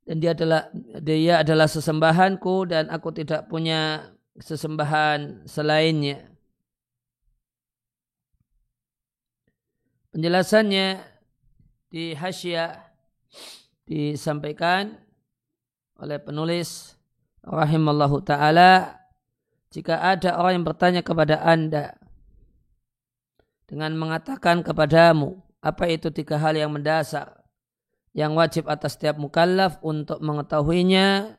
Dan 0.05 0.21
dia 0.21 0.37
adalah 0.37 0.69
dia 1.01 1.41
adalah 1.41 1.65
sesembahanku 1.65 2.69
dan 2.69 2.93
aku 2.93 3.09
tidak 3.15 3.49
punya 3.49 4.13
sesembahan 4.37 5.49
selainnya. 5.49 6.34
Penjelasannya 10.15 11.03
di 11.91 12.15
hasyiah 12.15 12.79
disampaikan 13.83 14.95
oleh 15.99 16.23
penulis 16.23 16.95
rahimallahu 17.43 18.23
taala 18.23 18.95
jika 19.75 19.99
ada 19.99 20.39
orang 20.39 20.63
yang 20.63 20.67
bertanya 20.71 21.03
kepada 21.03 21.43
Anda 21.43 21.99
dengan 23.67 23.99
mengatakan 23.99 24.63
kepadamu 24.63 25.43
apa 25.59 25.91
itu 25.91 26.15
tiga 26.15 26.39
hal 26.39 26.55
yang 26.55 26.71
mendasar 26.71 27.43
yang 28.15 28.39
wajib 28.39 28.71
atas 28.71 28.95
setiap 28.95 29.19
mukallaf 29.19 29.83
untuk 29.83 30.23
mengetahuinya 30.23 31.35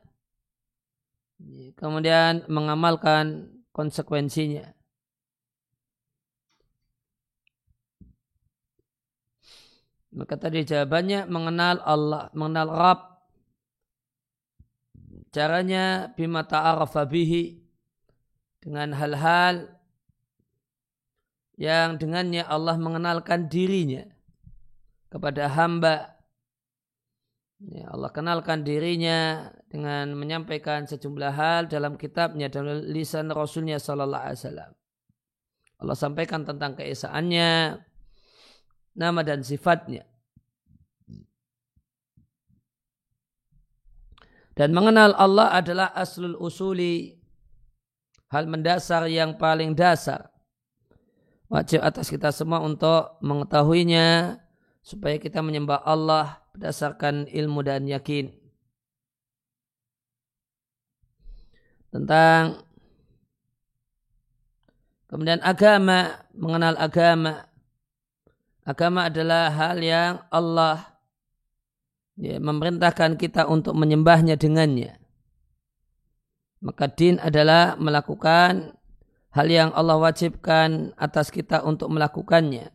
kemudian 1.80 2.44
mengamalkan 2.52 3.56
konsekuensinya. 3.72 4.75
Maka 10.16 10.40
tadi 10.40 10.64
jawabannya 10.64 11.28
mengenal 11.28 11.84
Allah, 11.84 12.32
mengenal 12.32 12.72
Rabb. 12.72 13.02
Caranya 15.36 16.16
bima 16.16 16.48
ta'arafa 16.48 17.04
bihi 17.04 17.60
dengan 18.64 18.96
hal-hal 18.96 19.68
yang 21.60 22.00
dengannya 22.00 22.48
Allah 22.48 22.80
mengenalkan 22.80 23.52
dirinya 23.52 24.08
kepada 25.12 25.52
hamba. 25.52 26.16
Ya, 27.60 27.92
Allah 27.92 28.12
kenalkan 28.12 28.64
dirinya 28.64 29.52
dengan 29.68 30.16
menyampaikan 30.16 30.88
sejumlah 30.88 31.32
hal 31.36 31.62
dalam 31.68 32.00
kitabnya 32.00 32.48
dalam 32.48 32.84
lisan 32.88 33.32
Rasulnya 33.32 33.80
Sallallahu 33.80 34.24
Alaihi 34.24 34.40
Wasallam. 34.40 34.72
Allah 35.84 35.98
sampaikan 36.00 36.48
tentang 36.48 36.80
keesaannya, 36.80 37.80
nama 38.96 39.22
dan 39.22 39.44
sifatnya. 39.44 40.08
Dan 44.56 44.72
mengenal 44.72 45.12
Allah 45.20 45.52
adalah 45.52 45.92
aslul 45.92 46.40
usuli 46.40 47.20
hal 48.32 48.48
mendasar 48.48 49.04
yang 49.12 49.36
paling 49.36 49.76
dasar. 49.76 50.32
Wajib 51.52 51.84
atas 51.84 52.08
kita 52.08 52.32
semua 52.32 52.64
untuk 52.64 53.20
mengetahuinya 53.20 54.40
supaya 54.80 55.20
kita 55.20 55.44
menyembah 55.44 55.84
Allah 55.84 56.40
berdasarkan 56.56 57.28
ilmu 57.30 57.62
dan 57.68 57.84
yakin. 57.86 58.32
Tentang 61.92 62.64
kemudian 65.12 65.44
agama, 65.44 66.28
mengenal 66.32 66.76
agama. 66.80 67.48
Agama 68.66 69.06
adalah 69.14 69.54
hal 69.54 69.78
yang 69.78 70.26
Allah 70.34 70.98
ya, 72.18 72.42
memerintahkan 72.42 73.14
kita 73.22 73.46
untuk 73.46 73.78
menyembahnya 73.78 74.42
dengannya. 74.42 74.98
Maka 76.66 76.90
din 76.90 77.22
adalah 77.22 77.78
melakukan 77.78 78.74
hal 79.38 79.48
yang 79.54 79.70
Allah 79.78 80.02
wajibkan 80.02 80.98
atas 80.98 81.30
kita 81.30 81.62
untuk 81.62 81.94
melakukannya 81.94 82.74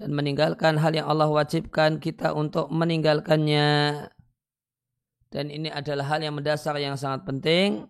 dan 0.00 0.08
meninggalkan 0.16 0.80
hal 0.80 0.96
yang 0.96 1.04
Allah 1.04 1.28
wajibkan 1.28 2.00
kita 2.00 2.32
untuk 2.32 2.72
meninggalkannya. 2.72 3.68
Dan 5.28 5.52
ini 5.52 5.68
adalah 5.68 6.16
hal 6.16 6.24
yang 6.24 6.32
mendasar 6.32 6.80
yang 6.80 6.96
sangat 6.96 7.28
penting. 7.28 7.84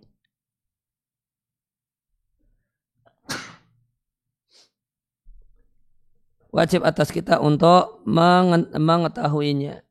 Wajib 6.57 6.89
atas 6.89 7.13
kita 7.13 7.37
untuk 7.37 8.01
mengetahuinya. 8.09 9.85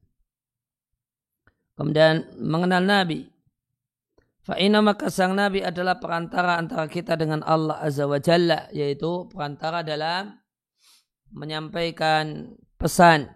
Kemudian 1.78 2.26
mengenal 2.42 2.82
Nabi. 2.82 3.30
Fa'ina 4.42 4.82
maka 4.82 5.14
sang 5.14 5.38
Nabi 5.38 5.62
adalah 5.62 6.02
perantara 6.02 6.58
antara 6.58 6.90
kita 6.90 7.14
dengan 7.14 7.46
Allah 7.46 7.78
Azza 7.86 8.10
wa 8.10 8.18
Jalla. 8.18 8.66
Yaitu 8.74 9.30
perantara 9.30 9.86
dalam 9.86 10.42
menyampaikan 11.30 12.58
pesan. 12.82 13.30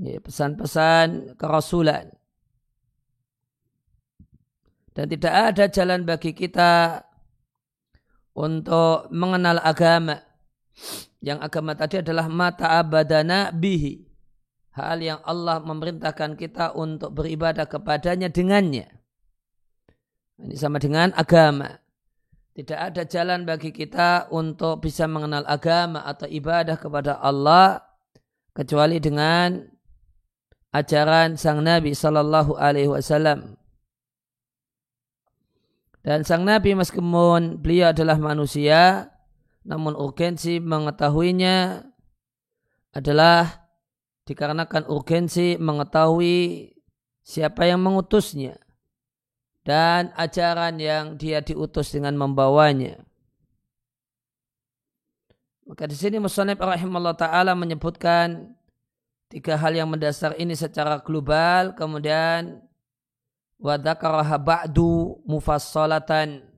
Pesan-pesan 0.00 1.36
kerasulan. 1.36 2.16
Dan 4.96 5.04
tidak 5.04 5.34
ada 5.52 5.68
jalan 5.68 6.08
bagi 6.08 6.32
kita 6.32 7.04
untuk 8.32 9.12
mengenal 9.12 9.60
agama. 9.60 10.16
Yang 11.22 11.38
agama 11.38 11.78
tadi 11.78 12.02
adalah 12.02 12.26
mata 12.26 12.82
abadana 12.82 13.54
bihi. 13.54 14.02
Hal 14.74 14.98
yang 14.98 15.22
Allah 15.22 15.62
memerintahkan 15.62 16.34
kita 16.34 16.74
untuk 16.74 17.14
beribadah 17.14 17.70
kepadanya 17.70 18.26
dengannya. 18.26 18.90
Ini 20.42 20.58
sama 20.58 20.82
dengan 20.82 21.14
agama. 21.14 21.78
Tidak 22.52 22.76
ada 22.76 23.06
jalan 23.06 23.46
bagi 23.46 23.70
kita 23.70 24.28
untuk 24.34 24.82
bisa 24.82 25.06
mengenal 25.06 25.46
agama 25.46 26.02
atau 26.04 26.26
ibadah 26.26 26.76
kepada 26.76 27.22
Allah 27.22 27.80
kecuali 28.52 28.98
dengan 28.98 29.62
ajaran 30.74 31.38
sang 31.38 31.62
Nabi 31.62 31.94
Sallallahu 31.94 32.58
Alaihi 32.58 32.90
Wasallam. 32.90 33.56
Dan 36.02 36.26
sang 36.26 36.42
Nabi 36.42 36.74
meskipun 36.74 37.62
beliau 37.62 37.94
adalah 37.94 38.18
manusia, 38.18 39.11
namun 39.62 39.94
urgensi 39.94 40.58
mengetahuinya 40.58 41.86
adalah 42.92 43.70
dikarenakan 44.26 44.86
urgensi 44.90 45.58
mengetahui 45.58 46.70
siapa 47.22 47.66
yang 47.66 47.82
mengutusnya 47.82 48.58
dan 49.62 50.10
ajaran 50.18 50.78
yang 50.82 51.14
dia 51.14 51.38
diutus 51.40 51.94
dengan 51.94 52.18
membawanya. 52.18 52.98
Maka 55.62 55.86
di 55.86 55.94
sini 55.94 56.18
Musonib 56.18 56.58
rahimahullah 56.58 57.14
ta'ala 57.14 57.54
menyebutkan 57.54 58.58
tiga 59.30 59.54
hal 59.56 59.72
yang 59.72 59.88
mendasar 59.88 60.34
ini 60.36 60.58
secara 60.58 61.00
global, 61.00 61.72
kemudian 61.78 62.60
wadakaraha 63.62 64.36
ba'du 64.42 65.22
mufassalatan 65.24 66.51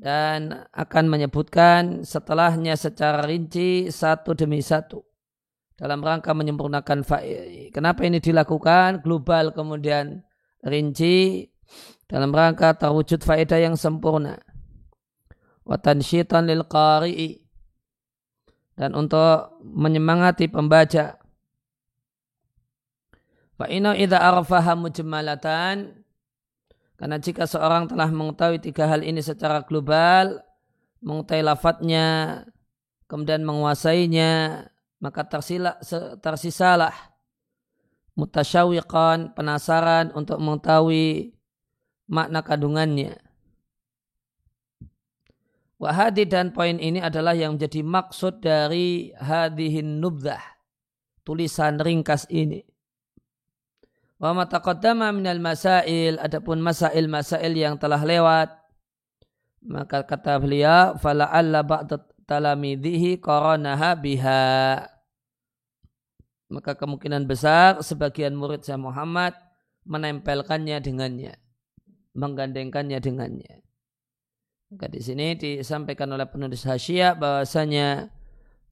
dan 0.00 0.64
akan 0.72 1.12
menyebutkan 1.12 2.08
setelahnya 2.08 2.72
secara 2.80 3.20
rinci 3.28 3.92
satu 3.92 4.32
demi 4.32 4.64
satu 4.64 5.04
dalam 5.76 6.00
rangka 6.00 6.32
menyempurnakan 6.32 7.04
faedah. 7.04 7.68
Kenapa 7.68 8.08
ini 8.08 8.16
dilakukan 8.16 9.04
global 9.04 9.52
kemudian 9.52 10.24
rinci 10.64 11.44
dalam 12.08 12.32
rangka 12.32 12.80
terwujud 12.80 13.20
faedah 13.20 13.60
yang 13.60 13.76
sempurna. 13.76 14.40
Watan 15.68 16.00
syaitan 16.00 16.48
lil 16.48 16.64
qari'i 16.64 17.44
dan 18.80 18.96
untuk 18.96 19.60
menyemangati 19.60 20.48
pembaca. 20.48 21.20
Fa 23.60 23.68
inna 23.68 23.92
idza 23.92 24.16
arfaha 24.16 24.72
mujmalatan 24.72 25.99
karena 27.00 27.16
jika 27.16 27.48
seorang 27.48 27.88
telah 27.88 28.12
mengetahui 28.12 28.60
tiga 28.60 28.84
hal 28.84 29.00
ini 29.00 29.24
secara 29.24 29.64
global, 29.64 30.44
mengetahui 31.00 31.48
lafadznya, 31.48 32.08
kemudian 33.08 33.40
menguasainya, 33.40 34.68
maka 35.00 35.24
tersila, 35.24 35.80
tersisalah 36.20 36.92
mutasyawiqan, 38.20 39.32
penasaran 39.32 40.12
untuk 40.12 40.36
mengetahui 40.44 41.32
makna 42.04 42.44
kandungannya. 42.44 43.16
Wahadi 45.80 46.28
dan 46.28 46.52
poin 46.52 46.76
ini 46.76 47.00
adalah 47.00 47.32
yang 47.32 47.56
menjadi 47.56 47.80
maksud 47.80 48.44
dari 48.44 49.16
hadihin 49.16 50.04
nubdah, 50.04 50.44
tulisan 51.24 51.80
ringkas 51.80 52.28
ini. 52.28 52.69
Wa 54.20 54.36
ma 54.36 54.44
taqaddama 54.44 55.10
minal 55.16 55.40
masail. 55.40 56.20
Adapun 56.20 56.60
masail-masail 56.60 57.52
yang 57.56 57.80
telah 57.80 58.04
lewat. 58.04 58.52
Maka 59.64 60.04
kata 60.04 60.36
beliau 60.40 60.96
fala'alla 61.00 61.64
ba'da 61.64 62.04
talamidhihi 62.28 63.20
qaranaha 63.20 63.96
biha. 63.96 64.84
Maka 66.52 66.76
kemungkinan 66.76 67.24
besar 67.24 67.80
sebagian 67.80 68.36
murid 68.36 68.60
saya 68.60 68.76
Muhammad 68.76 69.32
menempelkannya 69.88 70.76
dengannya 70.84 71.34
menggandengkannya 72.14 72.98
dengannya. 72.98 73.54
Maka 74.70 74.86
di 74.86 75.00
sini 75.02 75.34
disampaikan 75.34 76.10
oleh 76.14 76.26
penulis 76.30 76.62
hasyiah 76.62 77.18
bahwasanya 77.18 78.06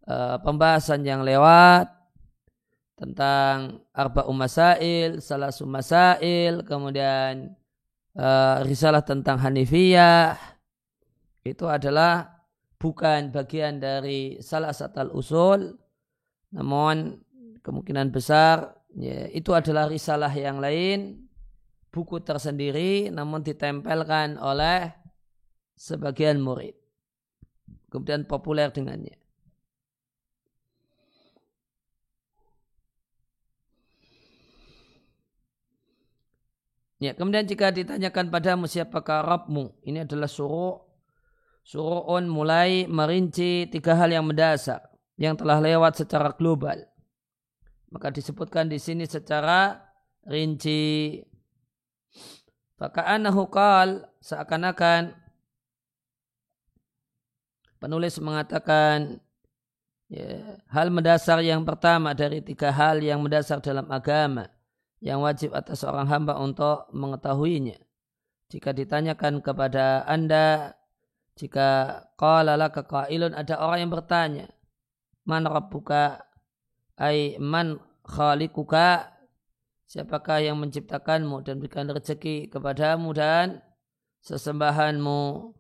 uh, 0.07 0.39
pembahasan 0.43 1.03
yang 1.03 1.27
lewat 1.27 1.91
tentang 2.99 3.87
arba'u 3.95 4.35
masail, 4.35 5.23
salah 5.23 5.55
masail, 5.63 6.67
kemudian 6.67 7.55
uh, 8.19 8.67
risalah 8.67 9.07
tentang 9.07 9.39
Hanifiyah. 9.39 10.35
Itu 11.47 11.71
adalah 11.71 12.43
bukan 12.77 13.31
bagian 13.31 13.79
dari 13.79 14.43
salah 14.43 14.75
satu 14.75 15.15
usul 15.15 15.79
namun 16.51 17.23
kemungkinan 17.63 18.11
besar 18.11 18.75
ya, 18.97 19.31
itu 19.31 19.53
adalah 19.55 19.87
risalah 19.87 20.33
yang 20.33 20.59
lain 20.59 21.29
buku 21.95 22.19
tersendiri 22.23 23.15
namun 23.15 23.47
ditempelkan 23.47 24.37
oleh 24.43 24.91
sebagian 25.79 26.43
murid. 26.43 26.75
Kemudian 27.89 28.29
populer 28.29 28.69
dengannya 28.69 29.28
Ya, 36.99 37.15
kemudian 37.15 37.47
jika 37.47 37.71
ditanyakan 37.71 38.27
padamu 38.27 38.67
siapakah 38.67 39.23
Rabbmu, 39.23 39.87
ini 39.87 40.03
adalah 40.03 40.27
suruh 40.27 40.83
suruhun 41.63 42.27
mulai 42.27 42.91
merinci 42.91 43.71
tiga 43.71 43.95
hal 43.95 44.11
yang 44.11 44.27
mendasar 44.27 44.83
yang 45.15 45.39
telah 45.39 45.63
lewat 45.63 46.03
secara 46.03 46.35
global. 46.35 46.75
Maka 47.95 48.11
disebutkan 48.11 48.67
di 48.67 48.83
sini 48.83 49.07
secara 49.07 49.79
rinci. 50.27 51.23
Faka'anahu 52.79 53.47
qal 53.47 54.07
seakan-akan 54.19 55.15
penulis 57.79 58.19
mengatakan 58.19 59.23
ya, 60.11 60.59
hal 60.71 60.91
mendasar 60.91 61.43
yang 61.47 61.63
pertama 61.63 62.11
dari 62.15 62.43
tiga 62.43 62.75
hal 62.75 63.03
yang 63.03 63.23
mendasar 63.23 63.63
dalam 63.63 63.87
agama 63.91 64.47
yang 64.99 65.23
wajib 65.23 65.55
atas 65.55 65.83
seorang 65.83 66.11
hamba 66.11 66.39
untuk 66.39 66.91
mengetahuinya. 66.91 67.79
Jika 68.49 68.73
ditanyakan 68.73 69.45
kepada 69.45 70.03
anda, 70.09 70.75
jika 71.39 72.03
qala 72.19 72.59
laka 72.59 72.83
qailun 72.83 73.37
ada 73.37 73.61
orang 73.63 73.87
yang 73.87 73.93
bertanya, 73.93 74.47
man 75.29 75.47
rabbuka? 75.47 76.25
Ay 76.99 77.39
man 77.39 77.79
khalikuka 78.03 79.15
siapakah 79.87 80.43
yang 80.43 80.59
menciptakanmu 80.59 81.47
dan 81.47 81.63
berikan 81.63 81.87
rezeki 81.87 82.51
kepadamu 82.51 83.15
dan 83.15 83.63
sesembahanmu? 84.27 85.55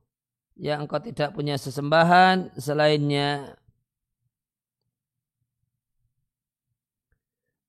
Yang 0.59 0.79
engkau 0.83 0.99
tidak 0.99 1.31
punya 1.39 1.55
sesembahan 1.55 2.59
selainnya. 2.59 3.55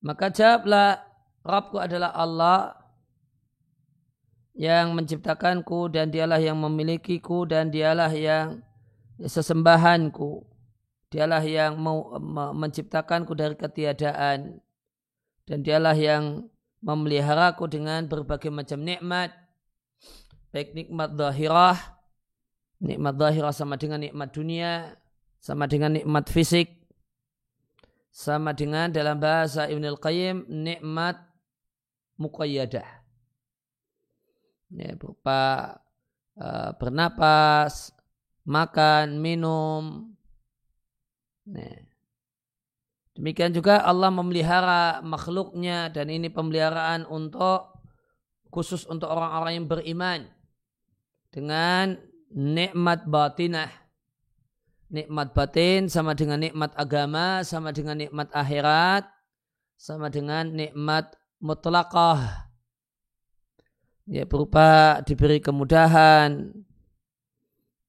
Maka 0.02 0.34
jawablah 0.34 1.09
Rabbku 1.40 1.80
adalah 1.80 2.12
Allah 2.12 2.76
yang 4.52 4.92
menciptakanku 4.92 5.88
dan 5.88 6.12
dialah 6.12 6.36
yang 6.36 6.60
memilikiku 6.60 7.48
dan 7.48 7.72
dialah 7.72 8.12
yang 8.12 8.60
sesembahanku. 9.20 10.44
Dialah 11.10 11.42
yang 11.42 11.74
mau 11.80 12.14
menciptakanku 12.54 13.34
dari 13.34 13.58
ketiadaan 13.58 14.62
dan 15.50 15.58
dialah 15.66 15.98
yang 15.98 16.46
memeliharaku 16.80 17.68
dengan 17.68 18.08
berbagai 18.08 18.48
macam 18.48 18.80
nikmat 18.80 19.34
baik 20.50 20.74
nikmat 20.74 21.14
zahirah 21.14 21.78
nikmat 22.80 23.14
zahirah 23.20 23.54
sama 23.54 23.76
dengan 23.76 24.00
nikmat 24.02 24.28
dunia 24.32 24.96
sama 25.38 25.68
dengan 25.70 25.94
nikmat 25.94 26.26
fisik 26.32 26.88
sama 28.10 28.50
dengan 28.56 28.90
dalam 28.90 29.22
bahasa 29.22 29.70
Ibn 29.70 29.84
Al-Qayyim 29.94 30.50
nikmat 30.50 31.29
muqayyadah. 32.20 32.88
Ya, 34.70 34.94
berupa 34.94 35.74
uh, 36.36 36.70
bernapas, 36.76 37.90
makan, 38.44 39.18
minum. 39.18 40.14
Ya. 41.48 41.90
Demikian 43.18 43.50
juga 43.50 43.82
Allah 43.82 44.08
memelihara 44.14 45.02
makhluknya 45.02 45.90
dan 45.90 46.08
ini 46.08 46.30
pemeliharaan 46.30 47.04
untuk 47.10 47.74
khusus 48.48 48.86
untuk 48.86 49.10
orang-orang 49.10 49.60
yang 49.60 49.68
beriman 49.68 50.20
dengan 51.34 51.98
nikmat 52.30 53.04
batinah. 53.04 53.70
Nikmat 54.90 55.30
batin 55.38 55.86
sama 55.86 56.18
dengan 56.18 56.42
nikmat 56.42 56.74
agama, 56.74 57.46
sama 57.46 57.70
dengan 57.70 57.94
nikmat 57.94 58.26
akhirat, 58.34 59.06
sama 59.78 60.10
dengan 60.10 60.50
nikmat 60.50 61.19
mutlaqah. 61.40 62.50
Ya 64.06 64.24
berupa 64.28 65.00
diberi 65.06 65.40
kemudahan. 65.40 66.52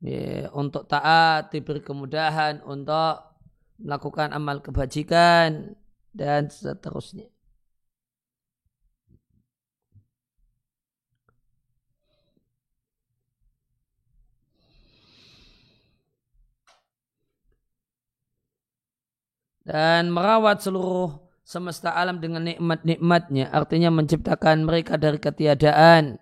Ya, 0.01 0.49
untuk 0.57 0.89
taat 0.89 1.53
diberi 1.53 1.77
kemudahan 1.77 2.65
untuk 2.65 3.21
melakukan 3.77 4.33
amal 4.33 4.57
kebajikan 4.65 5.77
dan 6.09 6.49
seterusnya. 6.49 7.29
Dan 19.61 20.09
merawat 20.09 20.65
seluruh 20.65 21.30
semesta 21.51 21.91
alam 21.91 22.23
dengan 22.23 22.47
nikmat-nikmatnya, 22.47 23.51
artinya 23.51 23.91
menciptakan 23.91 24.63
mereka 24.63 24.95
dari 24.95 25.19
ketiadaan. 25.19 26.15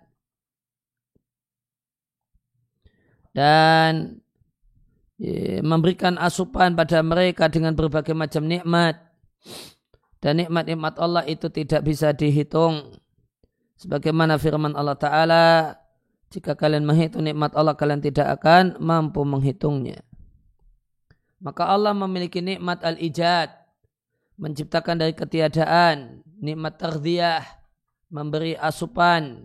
Dan 3.30 4.18
memberikan 5.62 6.18
asupan 6.18 6.74
pada 6.74 6.98
mereka 7.06 7.46
dengan 7.46 7.78
berbagai 7.78 8.10
macam 8.10 8.42
nikmat. 8.50 8.98
Dan 10.18 10.42
nikmat-nikmat 10.42 10.98
Allah 10.98 11.22
itu 11.30 11.46
tidak 11.46 11.86
bisa 11.86 12.10
dihitung. 12.10 12.98
Sebagaimana 13.78 14.34
firman 14.36 14.74
Allah 14.74 14.98
Ta'ala, 14.98 15.78
jika 16.34 16.58
kalian 16.58 16.82
menghitung 16.82 17.22
nikmat 17.22 17.54
Allah, 17.54 17.78
kalian 17.78 18.02
tidak 18.02 18.42
akan 18.42 18.82
mampu 18.82 19.22
menghitungnya. 19.22 20.02
Maka 21.40 21.70
Allah 21.70 21.96
memiliki 21.96 22.44
nikmat 22.44 22.84
al-ijad, 22.84 23.59
menciptakan 24.40 24.96
dari 24.96 25.12
ketiadaan, 25.12 26.24
nikmat 26.40 26.80
terdiyah, 26.80 27.44
memberi 28.08 28.56
asupan, 28.56 29.44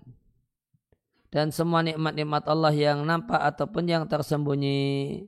dan 1.27 1.51
semua 1.51 1.83
nikmat-nikmat 1.83 2.47
Allah 2.47 2.71
yang 2.71 3.03
nampak 3.03 3.43
ataupun 3.43 3.91
yang 3.91 4.07
tersembunyi. 4.07 5.27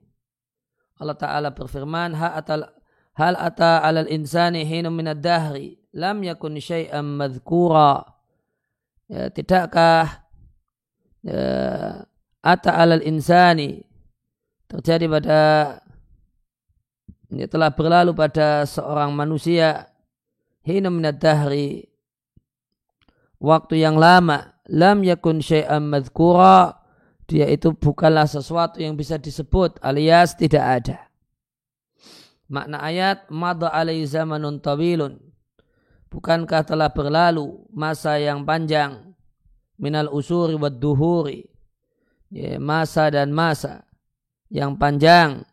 Allah 0.98 1.20
Ta'ala 1.20 1.52
berfirman, 1.52 2.16
hal 2.16 3.36
ata 3.38 3.84
alal 3.84 4.08
insani 4.08 4.64
hinu 4.64 4.88
minad 4.88 5.20
dahri, 5.20 5.76
lam 5.92 6.24
yakun 6.24 6.56
syai'an 6.58 7.04
madhkura. 7.04 8.08
Ya, 9.12 9.28
tidakkah 9.30 10.26
ya, 11.28 11.44
ata 12.40 12.72
alal 12.72 13.04
insani 13.04 13.84
terjadi 14.68 15.06
pada 15.12 15.40
ini 17.32 17.46
telah 17.48 17.72
berlalu 17.74 18.16
pada 18.16 18.64
seorang 18.64 19.12
manusia 19.12 19.92
hinu 20.64 20.92
minad 20.92 21.20
dahri 21.20 21.88
waktu 23.40 23.84
yang 23.84 24.00
lama 24.00 24.58
lam 24.68 25.04
yakun 25.04 25.44
syai'an 25.44 25.84
madhkura 25.88 26.78
dia 27.28 27.44
itu 27.52 27.76
bukanlah 27.76 28.24
sesuatu 28.24 28.80
yang 28.80 28.96
bisa 28.96 29.20
disebut 29.20 29.84
alias 29.84 30.32
tidak 30.40 30.64
ada. 30.64 30.98
Makna 32.48 32.80
ayat 32.80 33.28
madha 33.28 33.68
alai 33.68 34.08
zamanun 34.08 34.64
tawilun. 34.64 35.20
Bukankah 36.08 36.64
telah 36.64 36.88
berlalu 36.88 37.68
masa 37.76 38.16
yang 38.16 38.48
panjang 38.48 39.12
minal 39.76 40.08
usuri 40.08 40.56
wad 40.56 40.80
duhuri. 40.80 41.44
Ya, 42.32 42.60
masa 42.60 43.12
dan 43.12 43.36
masa 43.36 43.84
yang 44.48 44.80
panjang. 44.80 45.44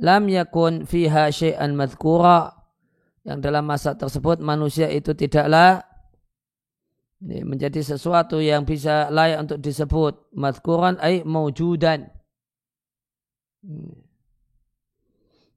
Lam 0.00 0.28
yakun 0.32 0.88
fiha 0.88 1.28
syai'an 1.28 1.76
madhkura. 1.76 2.52
Yang 3.22 3.38
dalam 3.44 3.64
masa 3.68 3.94
tersebut 3.94 4.42
manusia 4.42 4.90
itu 4.90 5.14
tidaklah 5.14 5.86
menjadi 7.22 7.78
sesuatu 7.86 8.42
yang 8.42 8.66
bisa 8.66 9.06
layak 9.14 9.46
untuk 9.46 9.62
disebut 9.62 10.34
mazkuran 10.34 10.98
ay 10.98 11.22
maujudan. 11.22 12.10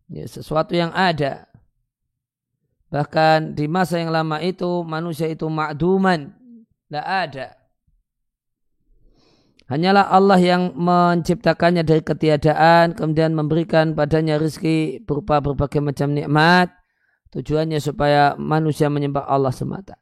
Ya, 0.05 0.25
sesuatu 0.29 0.77
yang 0.77 0.93
ada. 0.93 1.49
Bahkan 2.93 3.57
di 3.57 3.65
masa 3.65 3.97
yang 3.97 4.13
lama 4.13 4.37
itu 4.45 4.85
manusia 4.85 5.25
itu 5.25 5.49
ma'duman. 5.49 6.37
Tidak 6.85 7.01
ada. 7.01 7.57
Hanyalah 9.65 10.13
Allah 10.13 10.37
yang 10.37 10.77
menciptakannya 10.77 11.81
dari 11.81 12.05
ketiadaan, 12.05 12.93
kemudian 12.93 13.33
memberikan 13.33 13.97
padanya 13.97 14.37
rizki 14.37 15.01
berupa 15.01 15.41
berbagai 15.41 15.81
macam 15.81 16.13
nikmat. 16.13 16.69
Tujuannya 17.33 17.81
supaya 17.81 18.37
manusia 18.37 18.93
menyembah 18.93 19.25
Allah 19.25 19.49
semata. 19.49 19.97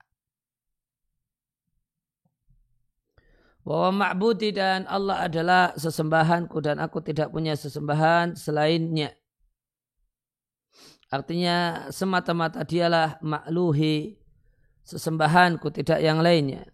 bahwa 3.64 3.96
ma'budi 3.96 4.52
dan 4.52 4.84
Allah 4.92 5.24
adalah 5.24 5.72
sesembahanku 5.80 6.60
dan 6.60 6.84
aku 6.84 7.00
tidak 7.00 7.32
punya 7.32 7.56
sesembahan 7.56 8.36
selainnya. 8.36 9.16
Artinya 11.08 11.88
semata-mata 11.88 12.68
dialah 12.68 13.24
makluhi 13.24 14.20
sesembahanku 14.84 15.72
tidak 15.72 16.04
yang 16.04 16.20
lainnya. 16.20 16.68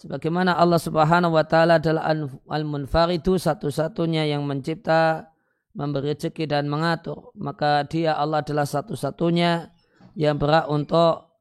Sebagaimana 0.00 0.56
Allah 0.56 0.80
subhanahu 0.80 1.36
wa 1.36 1.44
ta'ala 1.44 1.76
adalah 1.76 2.08
al-munfaridu 2.48 3.36
satu-satunya 3.36 4.24
yang 4.32 4.48
mencipta, 4.48 5.28
memberi 5.76 6.16
rezeki 6.16 6.48
dan 6.48 6.72
mengatur. 6.72 7.28
Maka 7.36 7.84
dia 7.84 8.16
Allah 8.16 8.40
adalah 8.40 8.64
satu-satunya 8.64 9.68
yang 10.16 10.40
berhak 10.40 10.72
untuk 10.72 11.36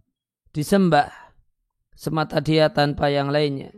disembah. 0.52 1.08
Semata 1.96 2.44
dia 2.44 2.68
tanpa 2.68 3.08
yang 3.08 3.32
lainnya. 3.32 3.72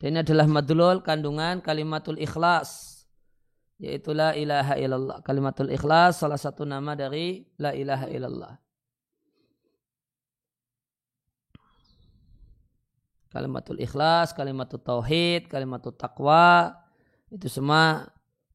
Dan 0.00 0.16
ini 0.16 0.24
adalah 0.24 0.48
madlul 0.48 1.04
kandungan 1.04 1.60
kalimatul 1.60 2.16
ikhlas. 2.16 3.04
Yaitu 3.76 4.16
la 4.16 4.32
ilaha 4.32 4.80
illallah. 4.80 5.20
Kalimatul 5.20 5.68
ikhlas 5.76 6.24
salah 6.24 6.40
satu 6.40 6.64
nama 6.64 6.96
dari 6.96 7.44
la 7.60 7.76
ilaha 7.76 8.08
illallah. 8.08 8.61
Kalimatul 13.32 13.80
ikhlas, 13.80 14.36
kalimatul 14.36 14.84
tauhid, 14.84 15.48
kalimatul 15.48 15.96
taqwa. 15.96 16.76
Itu 17.32 17.48
semua 17.48 18.04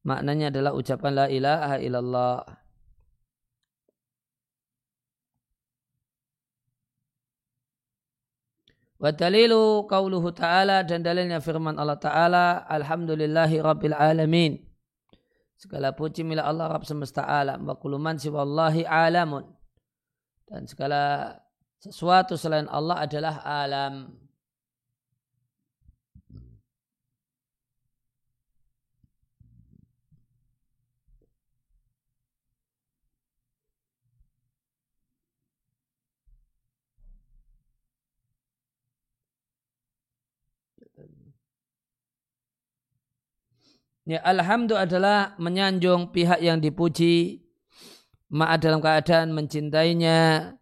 maknanya 0.06 0.54
adalah 0.54 0.70
ucapan 0.70 1.12
la 1.18 1.26
ilaha 1.26 1.76
illallah. 1.82 2.38
Wa 8.98 9.10
dalilu 9.14 9.86
qauluhu 9.90 10.30
ta'ala 10.34 10.86
dan 10.86 11.06
dalilnya 11.06 11.38
firman 11.38 11.78
Allah 11.78 12.02
Ta'ala 12.02 12.66
Alhamdulillahi 12.66 13.62
Rabbil 13.62 13.94
Alamin 13.94 14.58
Segala 15.54 15.94
puji 15.94 16.26
milik 16.26 16.42
Allah 16.42 16.66
Rabb 16.66 16.82
semesta 16.82 17.22
alam 17.22 17.62
Wa 17.62 17.78
kuluman 17.78 18.18
siwallahi 18.18 18.82
alamun 18.82 19.46
Dan 20.50 20.66
segala 20.66 21.30
sesuatu 21.78 22.34
selain 22.34 22.66
Allah 22.66 23.06
adalah 23.06 23.38
alam 23.46 24.10
Ya, 44.08 44.24
alhamdu 44.24 44.72
adalah 44.72 45.36
menyanjung 45.36 46.16
pihak 46.16 46.40
yang 46.40 46.64
dipuji, 46.64 47.44
ma'a 48.32 48.56
dalam 48.56 48.80
keadaan 48.80 49.36
mencintainya, 49.36 50.56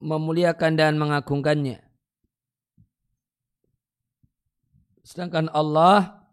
memuliakan 0.00 0.80
dan 0.80 0.96
mengagungkannya. 0.96 1.76
Sedangkan 5.04 5.52
Allah, 5.52 6.24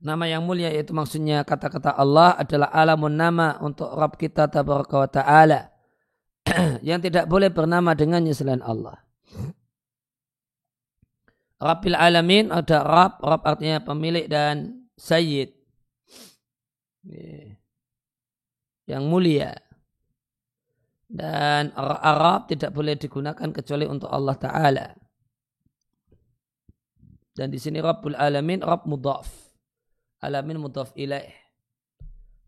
nama 0.00 0.24
yang 0.24 0.40
mulia 0.48 0.72
yaitu 0.72 0.96
maksudnya 0.96 1.44
kata-kata 1.44 1.92
Allah 1.92 2.32
adalah 2.40 2.72
alamun 2.72 3.12
nama 3.12 3.60
untuk 3.60 3.92
Rabb 3.92 4.16
kita 4.16 4.48
tabaraka 4.48 5.04
wa 5.04 5.10
ta'ala. 5.12 5.60
yang 6.88 7.04
tidak 7.04 7.28
boleh 7.28 7.52
bernama 7.52 7.92
dengannya 7.92 8.32
selain 8.32 8.64
Allah. 8.64 9.04
Rabbil 11.58 11.98
Alamin 11.98 12.54
ada 12.54 12.86
Rab, 12.86 13.18
Rab 13.18 13.42
artinya 13.42 13.82
pemilik 13.82 14.30
dan 14.30 14.86
Sayyid. 14.94 15.50
Yang 18.86 19.04
mulia. 19.10 19.58
Dan 21.08 21.74
Arab 21.74 22.46
tidak 22.46 22.70
boleh 22.70 22.94
digunakan 22.94 23.48
kecuali 23.50 23.88
untuk 23.90 24.06
Allah 24.06 24.36
Ta'ala. 24.38 24.86
Dan 27.34 27.50
di 27.50 27.58
sini 27.58 27.82
Rabbul 27.82 28.14
Alamin, 28.14 28.62
Rabb 28.62 28.86
mudhaf. 28.86 29.26
Alamin 30.22 30.62
mudhaf 30.62 30.94
ilaih. 30.94 31.32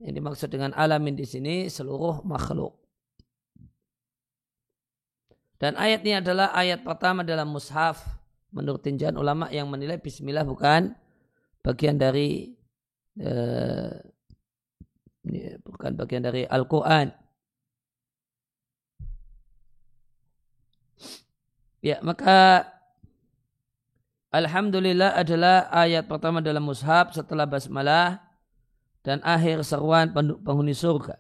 Yang 0.01 0.13
dimaksud 0.17 0.49
dengan 0.55 0.71
alamin 0.79 1.19
di 1.19 1.27
sini 1.27 1.67
seluruh 1.67 2.23
makhluk. 2.23 2.79
Dan 5.61 5.77
ayat 5.77 6.01
ini 6.07 6.19
adalah 6.25 6.57
ayat 6.57 6.81
pertama 6.81 7.21
dalam 7.21 7.53
mushaf 7.53 8.20
menurut 8.51 8.83
tinjauan 8.83 9.19
ulama 9.19 9.47
yang 9.55 9.71
menilai 9.71 9.99
bismillah 9.99 10.43
bukan 10.47 10.95
bagian 11.63 11.97
dari 11.99 12.51
uh, 13.23 13.95
bukan 15.63 15.93
bagian 15.95 16.25
dari 16.25 16.43
Al-Quran. 16.49 17.13
Ya, 21.81 21.97
maka 22.05 22.69
Alhamdulillah 24.31 25.19
adalah 25.19 25.67
ayat 25.75 26.07
pertama 26.07 26.39
dalam 26.39 26.63
mushaf 26.63 27.17
setelah 27.17 27.51
basmalah 27.51 28.23
dan 29.03 29.19
akhir 29.27 29.65
seruan 29.67 30.13
penghuni 30.15 30.77
surga. 30.77 31.19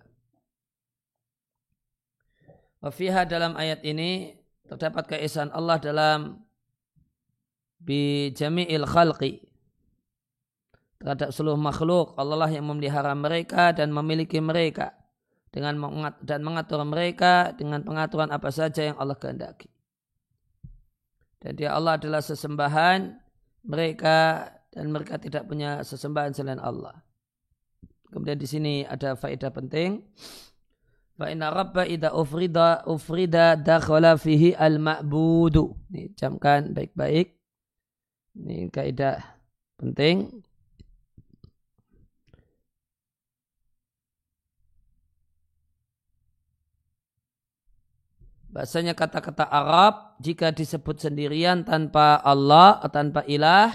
Wafiha 2.80 3.26
dalam 3.26 3.58
ayat 3.58 3.82
ini 3.82 4.36
terdapat 4.68 5.16
keesaan 5.16 5.50
Allah 5.50 5.76
dalam 5.82 6.38
bi 7.80 8.28
jami'il 8.36 8.84
khalqi 8.84 9.40
terhadap 11.00 11.32
seluruh 11.32 11.56
makhluk 11.56 12.12
Allah 12.20 12.44
lah 12.44 12.50
yang 12.52 12.68
memelihara 12.68 13.16
mereka 13.16 13.72
dan 13.72 13.88
memiliki 13.88 14.36
mereka 14.38 14.92
dengan 15.50 15.80
mengat 15.80 16.20
dan 16.20 16.44
mengatur 16.44 16.84
mereka 16.84 17.56
dengan 17.56 17.82
pengaturan 17.82 18.30
apa 18.30 18.52
saja 18.52 18.92
yang 18.92 18.96
Allah 19.00 19.16
kehendaki. 19.16 19.66
Dan 21.40 21.56
dia 21.56 21.72
Allah 21.72 21.96
adalah 21.96 22.20
sesembahan 22.20 23.16
mereka 23.64 24.46
dan 24.70 24.92
mereka 24.92 25.16
tidak 25.16 25.48
punya 25.48 25.80
sesembahan 25.80 26.36
selain 26.36 26.60
Allah. 26.60 26.94
Kemudian 28.12 28.36
di 28.36 28.46
sini 28.46 28.74
ada 28.84 29.16
faedah 29.16 29.48
penting. 29.48 30.04
Fa 31.16 31.32
inna 31.32 31.48
rabba 31.48 31.88
idza 31.88 32.12
ufrida 32.12 32.84
ufrida 32.84 33.56
dakhala 33.56 34.20
fihi 34.20 34.52
al-ma'budu. 34.52 35.74
Ini 35.90 36.12
camkan 36.12 36.76
baik-baik 36.76 37.39
Ini 38.40 38.72
kaidah 38.72 39.20
penting. 39.76 40.40
Bahasanya 48.50 48.98
kata-kata 48.98 49.46
Arab 49.46 50.18
jika 50.18 50.50
disebut 50.50 50.98
sendirian 50.98 51.62
tanpa 51.62 52.18
Allah 52.18 52.82
atau 52.82 52.90
tanpa 52.90 53.22
ilah 53.28 53.70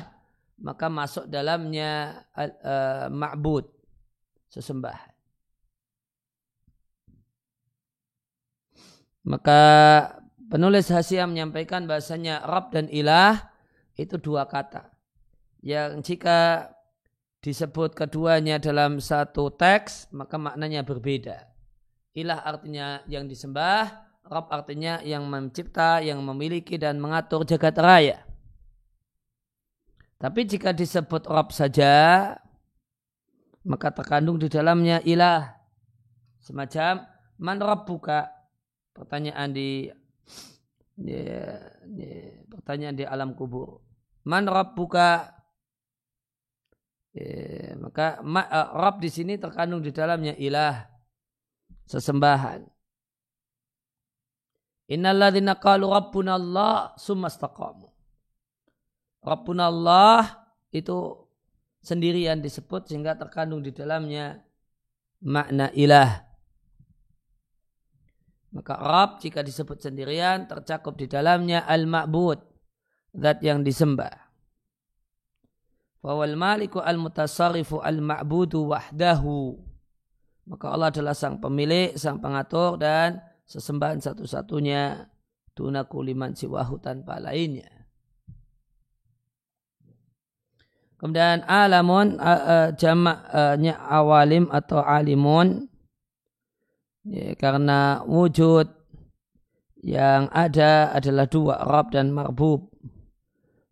maka 0.60 0.91
masuk 0.91 1.32
dalamnya 1.32 2.23
uh, 2.36 3.08
ma'bud 3.08 3.71
sesembahan. 4.51 5.15
Maka 9.25 9.62
penulis 10.51 10.91
Hasia 10.91 11.25
menyampaikan 11.25 11.89
bahasanya 11.89 12.45
Rab 12.45 12.69
dan 12.75 12.86
Ilah 12.93 13.54
itu 13.95 14.19
dua 14.19 14.47
kata. 14.47 14.91
Yang 15.65 16.13
jika 16.13 16.69
disebut 17.41 17.95
keduanya 17.97 18.62
dalam 18.62 19.01
satu 19.01 19.49
teks, 19.49 20.12
maka 20.13 20.36
maknanya 20.38 20.86
berbeda. 20.86 21.47
Ilah 22.15 22.41
artinya 22.43 23.03
yang 23.12 23.27
disembah, 23.27 24.05
Rab 24.25 24.49
artinya 24.49 25.05
yang 25.05 25.29
mencipta, 25.29 26.01
yang 26.01 26.17
memiliki 26.25 26.81
dan 26.81 26.97
mengatur 26.97 27.45
jagat 27.45 27.77
raya. 27.77 28.25
Tapi 30.17 30.47
jika 30.49 30.73
disebut 30.73 31.29
Rab 31.29 31.53
saja, 31.53 32.34
maka 33.65 33.93
terkandung 33.93 34.41
di 34.41 34.49
dalamnya 34.49 34.97
ilah. 35.05 35.53
Semacam 36.41 37.05
man 37.38 37.58
buka 37.86 38.31
pertanyaan 38.93 39.53
di, 39.53 39.89
di, 40.95 41.19
di 41.91 42.08
pertanyaan 42.47 42.95
di 42.95 43.03
alam 43.03 43.36
kubur. 43.36 43.84
Man 44.25 44.47
rabbuka? 44.47 45.36
Ya, 47.15 47.79
maka 47.79 48.19
ma, 48.27 48.43
uh, 48.43 48.75
Rabb 48.75 48.99
di 48.99 49.08
sini 49.08 49.39
terkandung 49.39 49.79
di 49.79 49.91
dalamnya 49.95 50.36
ilah 50.36 50.84
sesembahan. 51.88 52.67
Innalladzina 54.91 55.55
qalu 55.55 55.88
rabbuna 55.88 56.36
Allah 56.36 56.91
sumastaqamu. 56.99 57.88
Rabbuna 59.23 59.71
Allah 59.71 60.43
itu 60.75 61.25
sendirian 61.79 62.43
disebut 62.43 62.91
sehingga 62.91 63.15
terkandung 63.15 63.63
di 63.63 63.71
dalamnya 63.71 64.43
makna 65.23 65.71
ilah. 65.71 66.24
Maka 68.55 68.79
Rab 68.79 69.19
jika 69.19 69.43
disebut 69.43 69.83
sendirian 69.83 70.47
tercakup 70.47 70.95
di 70.95 71.11
dalamnya 71.11 71.67
al-ma'bud. 71.67 72.39
Zat 73.15 73.43
yang 73.43 73.67
disembah. 73.67 74.15
Wawal 75.99 76.39
maliku 76.39 76.79
al-mutasarifu 76.79 77.83
al-ma'budu 77.83 78.71
wahdahu. 78.71 79.59
Maka 80.47 80.65
Allah 80.71 80.87
adalah 80.93 81.17
sang 81.17 81.41
pemilik, 81.43 81.97
sang 81.99 82.23
pengatur 82.23 82.79
dan 82.79 83.19
sesembahan 83.49 83.99
satu-satunya 83.99 85.09
tunaku 85.51 86.05
liman 86.05 86.37
siwahu 86.37 86.77
tanpa 86.79 87.19
lainnya. 87.19 87.71
Kemudian 90.95 91.43
alamun 91.43 92.15
jamaknya 92.79 93.75
awalim 93.83 94.47
atau 94.47 94.79
alimun 94.79 95.67
Ya, 97.05 97.37
karena 97.37 98.01
wujud 98.01 98.65
yang 99.85 100.25
ada 100.33 100.89
adalah 100.89 101.29
dua, 101.29 101.61
Rab 101.61 101.93
dan 101.93 102.09
Marbub. 102.09 102.73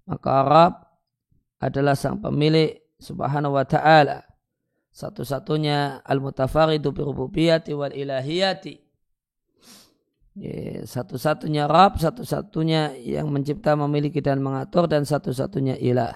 Maka 0.06 0.46
Rab 0.46 0.74
adalah 1.58 1.98
sang 1.98 2.22
pemilik 2.22 2.78
subhanahu 3.02 3.58
wa 3.58 3.66
ta'ala. 3.66 4.22
Satu-satunya 4.94 6.06
al-mutafaridu 6.06 6.94
birububiyati 6.94 7.74
wal 7.74 7.98
ilahiyati. 7.98 8.78
Ya, 10.38 10.86
satu-satunya 10.86 11.66
Rab, 11.66 11.98
satu-satunya 11.98 13.02
yang 13.02 13.34
mencipta, 13.34 13.74
memiliki 13.74 14.22
dan 14.22 14.46
mengatur 14.46 14.86
dan 14.86 15.10
satu-satunya 15.10 15.82
ilah. 15.82 16.14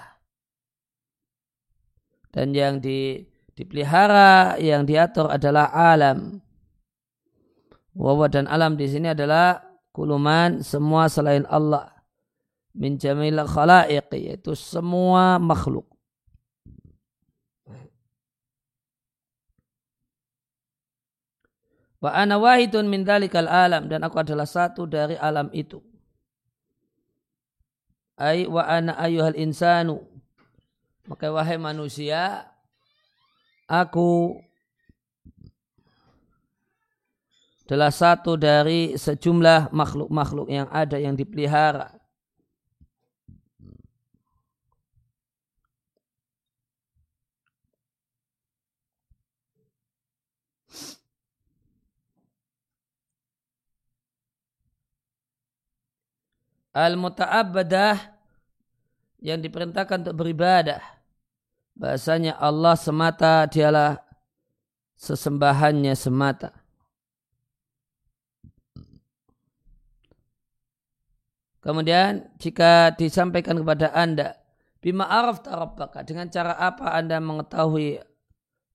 Dan 2.30 2.54
yang 2.54 2.78
di, 2.78 3.26
dipelihara, 3.58 4.62
yang 4.62 4.86
diatur 4.86 5.26
adalah 5.26 5.74
alam 5.74 6.38
Wawa 7.96 8.26
dan 8.28 8.50
alam 8.50 8.76
di 8.76 8.88
sini 8.88 9.12
adalah 9.12 9.62
kuluman 9.94 10.60
semua 10.60 11.08
selain 11.08 11.48
Allah. 11.48 11.90
Min 12.76 13.00
jamil 13.00 13.42
khalaiq 13.42 14.12
yaitu 14.14 14.54
semua 14.54 15.40
makhluk. 15.40 15.88
Wa 21.98 22.14
ana 22.14 22.38
wahidun 22.38 22.86
min 22.86 23.02
dalikal 23.02 23.50
alam 23.50 23.90
dan 23.90 24.06
aku 24.06 24.22
adalah 24.22 24.46
satu 24.46 24.86
dari 24.86 25.18
alam 25.18 25.50
itu. 25.50 25.82
Ai 28.14 28.46
wa 28.46 28.62
ana 28.62 28.94
ayuhal 28.94 29.34
insanu. 29.34 30.06
Maka 31.10 31.32
wahai 31.32 31.58
manusia, 31.58 32.46
aku 33.66 34.38
adalah 37.68 37.92
satu 37.92 38.40
dari 38.40 38.96
sejumlah 38.96 39.76
makhluk-makhluk 39.76 40.48
yang 40.48 40.72
ada 40.72 40.96
yang 40.96 41.12
dipelihara. 41.12 41.92
Al-muta'abbadah 56.72 58.00
yang 59.20 59.44
diperintahkan 59.44 60.08
untuk 60.08 60.24
beribadah. 60.24 60.80
Bahasanya 61.76 62.40
Allah 62.40 62.80
semata 62.80 63.44
dialah 63.44 64.00
sesembahannya 64.96 65.92
semata. 65.92 66.57
Kemudian 71.68 72.24
jika 72.40 72.96
disampaikan 72.96 73.60
kepada 73.60 73.92
Anda, 73.92 74.40
bima 74.80 75.04
araf 75.04 75.44
tarabbaka, 75.44 76.00
dengan 76.00 76.32
cara 76.32 76.56
apa 76.56 76.96
Anda 76.96 77.20
mengetahui 77.20 78.00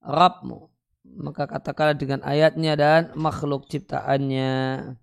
Rabbmu? 0.06 0.70
Maka 1.26 1.50
katakanlah 1.50 1.98
dengan 1.98 2.22
ayatnya 2.22 2.78
dan 2.78 3.10
makhluk 3.18 3.66
ciptaannya. 3.66 4.94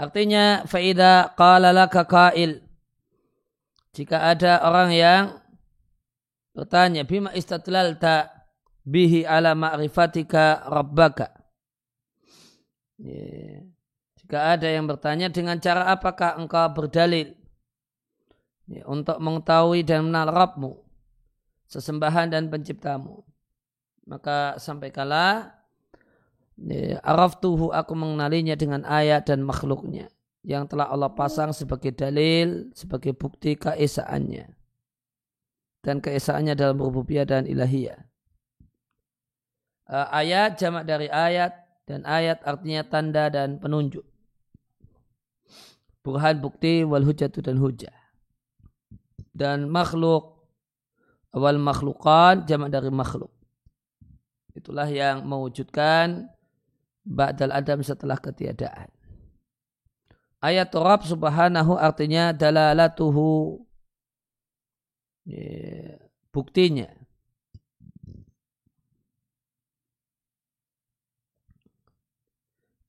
Artinya 0.00 0.64
faida 0.64 1.28
qala 1.36 1.76
laka 1.76 2.08
qail. 2.08 2.64
Jika 3.92 4.32
ada 4.32 4.64
orang 4.64 4.90
yang 4.90 5.43
bertanya 6.54 7.02
bima 7.02 7.34
istatlalta 7.34 8.30
bihi 8.86 9.26
ala 9.26 9.52
ma'rifatika 9.58 10.64
rabbaka? 10.70 11.34
Ya. 12.94 13.66
jika 14.22 14.54
ada 14.54 14.70
yang 14.70 14.86
bertanya 14.86 15.26
dengan 15.28 15.58
cara 15.58 15.90
apakah 15.90 16.38
engkau 16.38 16.62
berdalil? 16.70 17.34
Ya, 18.64 18.86
untuk 18.88 19.20
mengetahui 19.20 19.84
dan 19.84 20.08
mengenal 20.08 20.32
Rabbmu 20.32 20.72
sesembahan 21.68 22.32
dan 22.32 22.48
penciptamu. 22.48 23.26
Maka 24.08 24.56
sampaikanlah 24.56 25.52
ya, 26.56 27.02
araftuhu 27.02 27.74
aku 27.74 27.92
mengenalinya 27.98 28.54
dengan 28.54 28.86
ayat 28.86 29.26
dan 29.28 29.42
makhluknya 29.44 30.08
yang 30.44 30.68
telah 30.68 30.92
Allah 30.92 31.10
pasang 31.10 31.56
sebagai 31.56 31.90
dalil 31.90 32.68
sebagai 32.76 33.16
bukti 33.16 33.56
keesaannya 33.56 34.53
dan 35.84 36.00
keesaannya 36.00 36.56
dalam 36.56 36.80
rububiyah 36.80 37.28
dan 37.28 37.44
ilahiyah. 37.44 38.00
Uh, 39.84 40.08
ayat 40.08 40.56
jamak 40.56 40.88
dari 40.88 41.12
ayat 41.12 41.52
dan 41.84 42.08
ayat 42.08 42.40
artinya 42.40 42.80
tanda 42.88 43.28
dan 43.28 43.60
penunjuk. 43.60 44.02
Burhan 46.00 46.40
bukti 46.40 46.80
wal 46.88 47.04
hujatu 47.04 47.44
dan 47.44 47.60
hujah. 47.60 47.92
Dan 49.36 49.68
makhluk 49.68 50.34
awal 51.36 51.60
makhlukan 51.60 52.48
jamak 52.48 52.72
dari 52.72 52.88
makhluk. 52.88 53.32
Itulah 54.56 54.88
yang 54.88 55.26
mewujudkan 55.26 56.30
ba'dal 57.04 57.52
adam 57.52 57.84
setelah 57.84 58.16
ketiadaan. 58.16 58.88
Ayat 60.40 60.70
Rabb 60.72 61.04
subhanahu 61.08 61.74
artinya 61.76 62.30
dalalatuhu 62.30 63.58
Yeah. 65.24 66.04
Buktinya. 66.34 66.90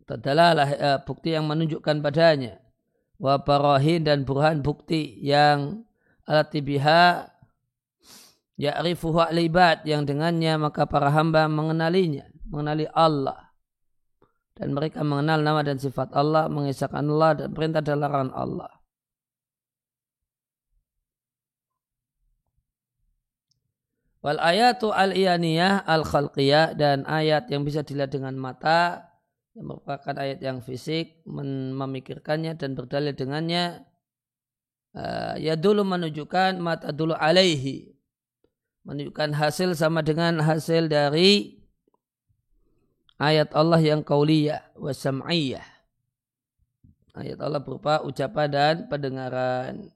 Tadalalah 0.05 0.69
uh, 0.69 0.77
e, 0.77 0.89
bukti 1.01 1.33
yang 1.33 1.49
menunjukkan 1.49 1.97
padanya. 2.03 2.61
Wa 3.17 3.41
barahin 3.41 4.05
dan 4.05 4.21
burhan 4.21 4.61
bukti 4.61 5.17
yang 5.23 5.81
alat 6.29 6.53
tibiha 6.53 7.25
ya'rifuhu 8.59 9.17
alibad 9.23 9.81
yang 9.88 10.05
dengannya 10.05 10.59
maka 10.61 10.86
para 10.86 11.09
hamba 11.09 11.49
mengenalinya, 11.49 12.29
mengenali 12.45 12.86
Allah. 12.93 13.49
Dan 14.55 14.71
mereka 14.77 15.03
mengenal 15.03 15.41
nama 15.41 15.65
dan 15.65 15.81
sifat 15.81 16.15
Allah, 16.15 16.47
mengisahkan 16.47 17.03
Allah 17.03 17.31
dan 17.43 17.49
perintah 17.51 17.81
dan 17.83 17.99
larangan 17.99 18.31
Allah. 18.31 18.71
Wal 24.26 24.41
ayatu 24.41 24.89
al-iyaniyah 24.89 25.86
al-khalqiyah 25.86 26.73
dan 26.73 27.05
ayat 27.05 27.45
yang 27.53 27.61
bisa 27.61 27.86
dilihat 27.86 28.09
dengan 28.09 28.34
mata 28.34 29.05
yang 29.53 29.69
merupakan 29.69 30.17
ayat 30.17 30.41
yang 30.41 30.65
fisik 30.65 31.21
memikirkannya 31.30 32.57
dan 32.57 32.73
berdalil 32.73 33.13
dengannya 33.13 33.86
uh, 34.97 35.38
ya 35.38 35.53
dulu 35.53 35.86
menunjukkan 35.86 36.57
mata 36.57 36.89
dulu 36.89 37.13
alaihi 37.13 37.93
menunjukkan 38.86 39.38
hasil 39.38 39.78
sama 39.78 40.01
dengan 40.01 40.41
hasil 40.41 40.89
dari 40.89 41.61
ayat 43.17 43.53
Allah 43.53 43.82
yang 43.82 44.01
kauliyah 44.05 44.73
wa 44.78 44.93
sam'iyah. 44.93 45.65
Ayat 47.15 47.39
Allah 47.41 47.63
berupa 47.63 48.03
ucapan 48.05 48.47
dan 48.51 48.76
pendengaran. 48.91 49.89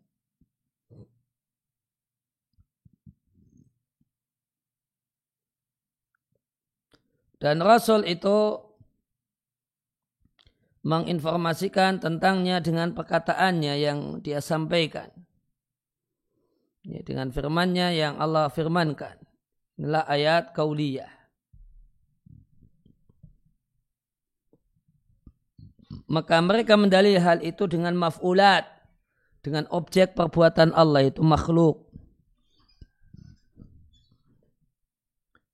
Dan 7.40 7.64
Rasul 7.64 8.04
itu 8.04 8.60
menginformasikan 10.84 12.00
tentangnya 12.00 12.60
dengan 12.60 12.92
perkataannya 12.92 13.74
yang 13.80 14.00
dia 14.20 14.44
sampaikan. 14.44 15.12
Ya, 16.88 17.04
dengan 17.04 17.32
firmannya 17.32 17.96
yang 17.96 18.20
Allah 18.20 18.48
firmankan. 18.48 19.20
Inilah 19.80 20.04
ayat 20.08 20.52
kauliyah. 20.52 21.12
Maka 26.10 26.42
mereka 26.42 26.74
mendalil 26.74 27.22
hal 27.22 27.40
itu 27.46 27.70
dengan 27.70 27.96
maf'ulat. 27.96 28.66
Dengan 29.40 29.70
objek 29.72 30.20
perbuatan 30.20 30.76
Allah 30.76 31.08
itu 31.08 31.24
makhluk. 31.24 31.89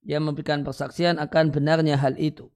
Yang 0.05 0.21
memberikan 0.29 0.61
persaksian 0.61 1.17
akan 1.17 1.49
benarnya 1.49 1.97
hal 1.97 2.13
itu. 2.21 2.47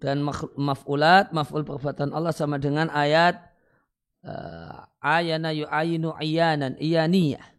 Dan 0.00 0.24
maf'ulat, 0.56 1.34
maf'ul 1.34 1.66
perbuatan 1.66 2.14
Allah 2.16 2.32
sama 2.32 2.56
dengan 2.56 2.88
ayat 2.88 3.36
uh, 4.24 4.86
ayana 5.02 5.50
yu'ayinu 5.52 6.14
iyanan 6.22 6.78
iyaniyah 6.78 7.58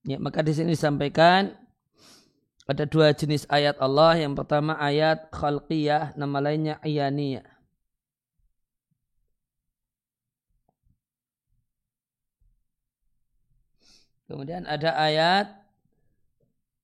Ya, 0.00 0.16
maka 0.16 0.40
di 0.40 0.56
sini 0.56 0.72
disampaikan 0.72 1.52
ada 2.64 2.88
dua 2.88 3.12
jenis 3.12 3.44
ayat 3.52 3.76
Allah. 3.78 4.16
Yang 4.16 4.42
pertama 4.42 4.74
ayat 4.80 5.28
khalqiyah, 5.28 6.16
nama 6.16 6.40
lainnya 6.40 6.80
iyaniyah. 6.80 7.46
Kemudian 14.30 14.62
ada 14.62 14.94
ayat 14.94 15.50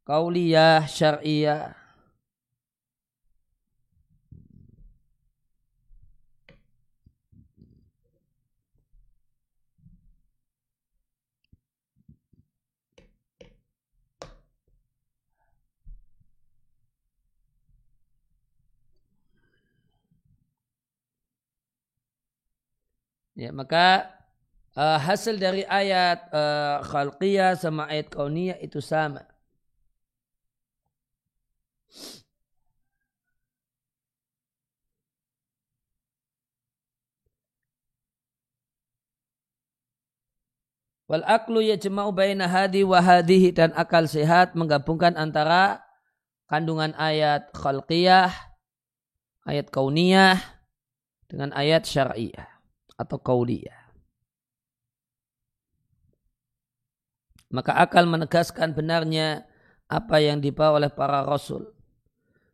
kauliyah 0.03 0.83
syariah 0.91 1.79
Ya, 23.37 23.53
maka 23.53 24.16
uh, 24.77 24.99
hasil 25.01 25.41
dari 25.41 25.65
ayat 25.67 26.29
uh, 26.31 26.85
khalqiyah 26.85 27.57
sama 27.57 27.89
ayat 27.89 28.13
kauniyah 28.13 28.61
itu 28.61 28.79
sama. 28.85 29.25
Wal 41.07 41.23
aklu 41.23 41.63
yajma'u 41.63 42.11
baina 42.11 42.51
hadi 42.51 42.83
wa 42.83 42.99
hadihi 42.99 43.55
dan 43.55 43.71
akal 43.79 44.11
sehat 44.11 44.59
menggabungkan 44.59 45.15
antara 45.15 45.87
kandungan 46.51 46.99
ayat 46.99 47.47
khalqiyah, 47.55 48.35
ayat 49.47 49.71
kauniyah 49.71 50.43
dengan 51.31 51.55
ayat 51.55 51.87
syariah 51.87 52.51
atau 52.99 53.23
kauliyah. 53.23 53.76
Maka 57.51 57.79
akal 57.79 58.11
menegaskan 58.11 58.75
benarnya 58.75 59.47
apa 59.87 60.19
yang 60.19 60.43
dibawa 60.43 60.83
oleh 60.83 60.91
para 60.91 61.23
rasul. 61.23 61.71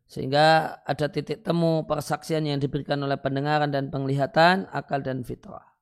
Sehingga 0.05 0.77
ada 0.85 1.09
titik 1.09 1.41
temu 1.41 1.89
persaksian 1.89 2.45
yang 2.45 2.61
diberikan 2.61 3.01
oleh 3.01 3.17
pendengaran 3.17 3.73
dan 3.73 3.89
penglihatan, 3.89 4.69
akal 4.69 5.01
dan 5.01 5.25
fitrah. 5.25 5.73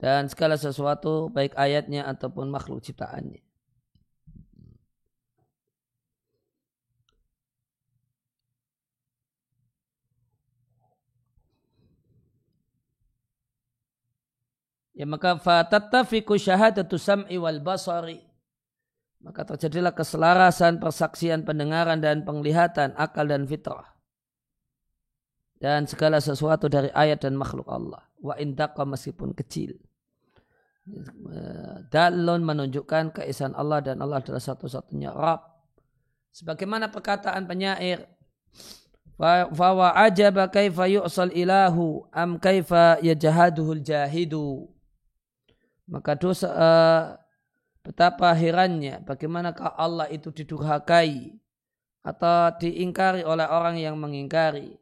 Dan 0.00 0.32
segala 0.32 0.56
sesuatu 0.56 1.28
baik 1.30 1.54
ayatnya 1.54 2.08
ataupun 2.08 2.48
makhluk 2.48 2.82
ciptaannya. 2.82 3.49
Ya 15.00 15.08
maka 15.08 15.40
fatattafiqu 15.40 16.36
syahadatu 16.36 17.00
sam'i 17.00 17.40
wal 17.40 17.64
basari 17.64 18.20
maka 19.20 19.44
terjadilah 19.44 19.92
keselarasan 19.92 20.80
persaksian 20.80 21.44
pendengaran 21.44 22.00
dan 22.00 22.24
penglihatan, 22.24 22.96
akal 22.96 23.28
dan 23.28 23.44
fitrah. 23.44 23.84
Dan 25.60 25.84
segala 25.84 26.24
sesuatu 26.24 26.72
dari 26.72 26.88
ayat 26.96 27.20
dan 27.20 27.36
makhluk 27.36 27.68
Allah. 27.68 28.00
Wa 28.16 28.40
intaqa 28.40 28.88
meskipun 28.88 29.36
kecil. 29.36 29.76
Dalun 31.92 32.40
menunjukkan 32.40 33.20
keesaan 33.20 33.52
Allah 33.52 33.84
dan 33.84 34.00
Allah 34.00 34.24
adalah 34.24 34.40
satu-satunya 34.40 35.12
Rabb. 35.12 35.44
Sebagaimana 36.32 36.88
perkataan 36.88 37.44
penyair. 37.44 38.08
Fawa 39.52 40.00
ajaba 40.00 40.48
kaifa 40.48 40.88
yu'sal 40.88 41.28
ilahu 41.36 42.08
am 42.08 42.40
kaifa 42.40 42.96
yajahaduhul 43.04 43.84
jahidu. 43.84 44.64
Maka 45.90 46.14
dosa 46.14 46.48
uh, 46.54 47.20
Betapa 47.80 48.36
herannya 48.36 49.00
bagaimanakah 49.08 49.72
Allah 49.72 50.04
itu 50.12 50.28
didurhakai 50.28 51.32
atau 52.04 52.52
diingkari 52.60 53.24
oleh 53.24 53.48
orang 53.48 53.80
yang 53.80 53.96
mengingkari. 53.96 54.76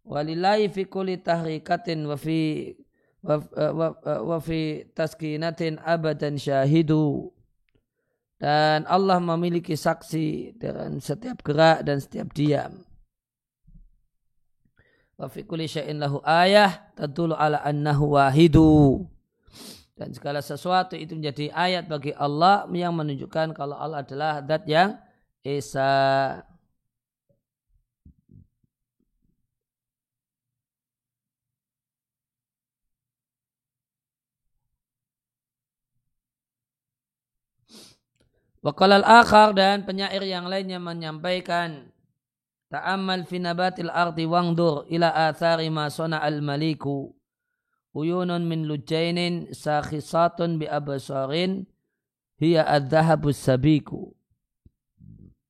Walillahi 0.00 0.72
fi 0.72 0.88
kulli 0.88 1.20
tahrikatin 1.20 2.08
wa 2.08 2.16
fi 2.16 2.72
wa, 3.20 3.36
wa, 3.52 3.88
wa 4.00 4.38
fi 4.40 4.88
taskinatin 4.96 5.76
abadan 5.84 6.40
syahidu. 6.40 7.36
Dan 8.40 8.88
Allah 8.88 9.20
memiliki 9.20 9.76
saksi 9.76 10.56
dalam 10.56 11.00
setiap 11.00 11.44
gerak 11.44 11.84
dan 11.84 12.00
setiap 12.00 12.32
diam. 12.32 12.80
Wa 15.20 15.28
fi 15.28 15.44
kulli 15.44 15.68
syai'in 15.68 16.00
lahu 16.00 16.24
ayah 16.24 16.92
tadulu 16.96 17.36
ala 17.36 17.60
annahu 17.60 18.16
wahidu 18.16 19.04
dan 19.96 20.12
segala 20.12 20.44
sesuatu 20.44 20.92
itu 20.92 21.16
menjadi 21.16 21.48
ayat 21.56 21.88
bagi 21.88 22.12
Allah 22.12 22.68
yang 22.68 22.92
menunjukkan 22.92 23.56
kalau 23.56 23.80
Allah 23.80 24.04
adalah 24.04 24.44
zat 24.44 24.68
yang 24.68 25.00
esa. 25.40 26.44
Wakalal 38.60 39.06
akhar 39.06 39.54
dan 39.56 39.86
penyair 39.86 40.20
yang 40.26 40.50
lainnya 40.50 40.82
menyampaikan 40.82 41.86
Ta'ammal 42.66 43.22
fi 43.22 43.38
nabatil 43.38 43.88
ardi 43.94 44.26
wangdur 44.26 44.90
ila 44.90 45.30
athari 45.30 45.70
ma 45.70 45.86
al 45.86 46.42
maliku 46.42 47.15
uyunun 47.96 48.44
min 48.44 48.68
lujainin 48.68 49.48
sakhisatun 49.56 50.60
bi 50.60 50.68
abasarin 50.68 51.64
hiya 52.36 52.68
adzahabus 52.68 53.40
sabiku 53.40 54.12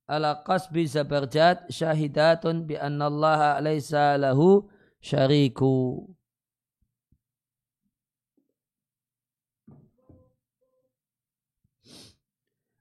ala 0.06 0.46
qasbi 0.46 0.86
zabarjat 0.86 1.66
syahidatun 1.66 2.70
bi 2.70 2.78
anna 2.78 3.10
Allah 3.10 3.58
laisa 3.58 4.14
lahu 4.14 4.70
syariku 5.02 6.06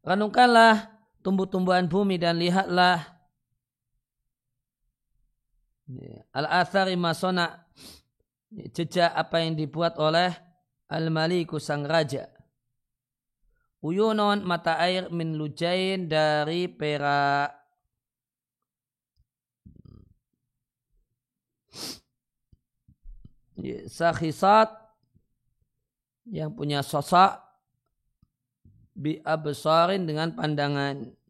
Renungkanlah 0.05 0.85
tumbuh-tumbuhan 1.25 1.89
bumi 1.89 2.21
dan 2.21 2.37
lihatlah. 2.37 3.01
Al-athari 6.29 6.93
masona 6.93 7.65
jejak 8.55 9.11
apa 9.11 9.43
yang 9.43 9.59
dibuat 9.59 9.99
oleh 9.99 10.31
al-maliku 10.87 11.59
sang 11.59 11.83
raja. 11.83 12.31
Uyunon 13.85 14.41
mata 14.41 14.81
air 14.81 15.11
min 15.13 15.37
lujain 15.37 16.09
dari 16.09 16.65
perak. 16.71 17.53
Sakhisat 23.87 24.73
yang 26.29 26.53
punya 26.53 26.81
sosok 26.81 27.39
bi 28.95 29.21
dengan 30.05 30.33
pandangan. 30.33 31.24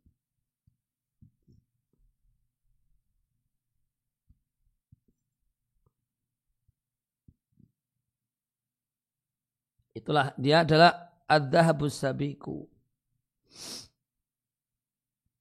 Itulah 9.95 10.35
dia 10.35 10.67
adalah 10.67 11.23
ad-dhahabus 11.23 12.03
sabiku. 12.03 12.67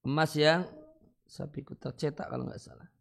Emas 0.07 0.31
yang 0.39 0.63
sabiku 1.27 1.75
tercetak 1.75 2.31
kalau 2.31 2.47
nggak 2.47 2.63
salah. 2.63 2.94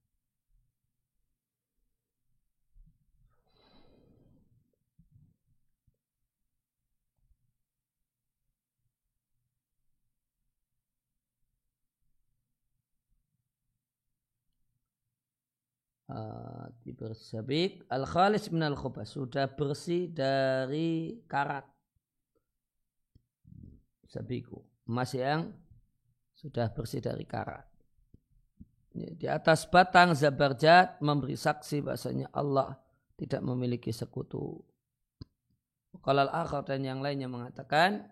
Uh, 16.14 16.70
bersabik 16.94 17.82
al 17.90 18.06
khalis 18.06 18.54
min 18.54 18.62
al 18.62 18.78
khubas 18.78 19.10
sudah 19.10 19.50
bersih 19.50 20.06
dari 20.14 21.18
karat 21.26 21.66
sabiku 24.06 24.62
emas 24.86 25.10
yang 25.18 25.50
sudah 26.38 26.70
bersih 26.70 27.02
dari 27.02 27.26
karat 27.26 27.66
di 28.94 29.26
atas 29.26 29.66
batang 29.66 30.14
zabarjat 30.14 31.02
memberi 31.02 31.34
saksi 31.34 31.82
bahasanya 31.82 32.30
Allah 32.30 32.78
tidak 33.18 33.42
memiliki 33.42 33.90
sekutu. 33.90 34.62
Kalau 35.98 36.30
akhir 36.30 36.62
dan 36.70 36.86
yang 36.86 37.02
lainnya 37.02 37.26
mengatakan 37.26 38.06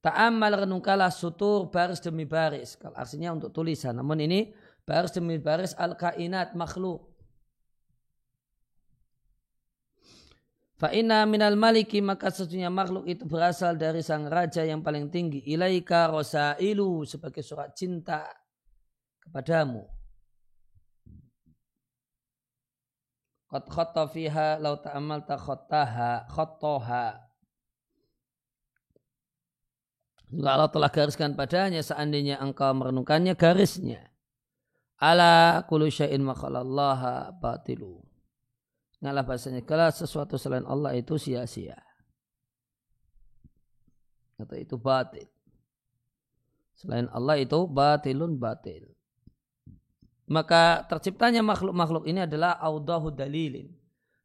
Ta'amal 0.00 0.64
renungkalah 0.64 1.12
sutur 1.12 1.68
baris 1.68 2.00
demi 2.00 2.24
baris. 2.24 2.72
Kalau 2.80 2.96
artinya 2.96 3.36
untuk 3.36 3.52
tulisan. 3.52 3.92
Namun 4.00 4.24
ini 4.24 4.48
baris 4.90 5.14
demi 5.14 5.38
baris 5.38 5.70
al-kainat 5.78 6.58
makhluk. 6.58 7.06
Fa'ina 10.80 11.28
minal 11.30 11.54
maliki 11.54 12.02
maka 12.02 12.32
sesungguhnya 12.32 12.72
makhluk 12.72 13.06
itu 13.06 13.28
berasal 13.28 13.78
dari 13.78 14.02
sang 14.02 14.26
raja 14.26 14.66
yang 14.66 14.82
paling 14.82 15.12
tinggi. 15.12 15.44
Ilaika 15.46 16.10
rosailu 16.10 17.06
sebagai 17.06 17.46
surat 17.46 17.70
cinta 17.78 18.26
kepadamu. 19.22 19.86
Qad 23.46 23.64
khotta 23.70 24.08
fiha 24.10 24.58
lau 24.58 24.80
ta'amalta 24.80 25.36
khottaha 25.38 26.26
khottaha. 26.32 27.06
Allah 30.30 30.70
telah 30.70 30.90
gariskan 30.90 31.36
padanya 31.36 31.82
seandainya 31.84 32.40
engkau 32.40 32.72
merenungkannya 32.74 33.36
garisnya. 33.36 34.09
Ala 35.00 35.64
kullu 35.64 35.88
syai'in 35.88 36.20
makhalallaha 36.20 37.32
batilu. 37.32 38.04
Ngalah 39.00 39.24
bahasanya 39.24 39.64
kalau 39.64 39.88
sesuatu 39.88 40.36
selain 40.36 40.68
Allah 40.68 40.92
itu 40.92 41.16
sia-sia. 41.16 41.80
Atau 44.36 44.60
itu 44.60 44.76
batil. 44.76 45.24
Selain 46.76 47.08
Allah 47.08 47.40
itu 47.40 47.64
batilun 47.64 48.36
batil. 48.36 48.92
Maka 50.28 50.84
terciptanya 50.84 51.40
makhluk-makhluk 51.40 52.04
ini 52.04 52.28
adalah 52.28 52.60
audahu 52.60 53.08
dalilin. 53.08 53.72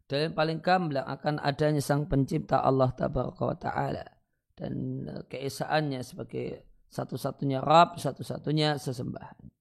Dalil 0.06 0.36
paling 0.36 0.60
gamblang 0.62 1.08
akan 1.08 1.42
adanya 1.42 1.82
sang 1.82 2.06
pencipta 2.06 2.62
Allah 2.62 2.92
tabaraka 2.94 3.44
wa 3.48 3.58
ta'ala. 3.58 4.06
Dan 4.54 5.08
keesaannya 5.32 6.04
sebagai 6.04 6.68
satu-satunya 6.92 7.64
Rab, 7.64 7.98
satu-satunya 7.98 8.78
sesembahan. 8.78 9.55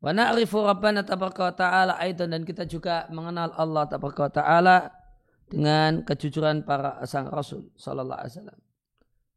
Wa 0.00 0.16
na'rifu 0.16 0.64
Rabbana 0.64 1.04
tabaraka 1.04 1.52
wa 1.52 1.54
ta'ala 1.54 1.92
aidan 2.00 2.32
dan 2.32 2.42
kita 2.48 2.64
juga 2.64 3.04
mengenal 3.12 3.52
Allah 3.52 3.84
tabaraka 3.84 4.20
wa 4.24 4.32
ta'ala 4.32 4.76
dengan 5.44 6.00
kejujuran 6.08 6.64
para 6.64 7.04
sang 7.04 7.28
Rasul 7.28 7.68
sallallahu 7.76 8.16
alaihi 8.16 8.32
wasallam. 8.32 8.60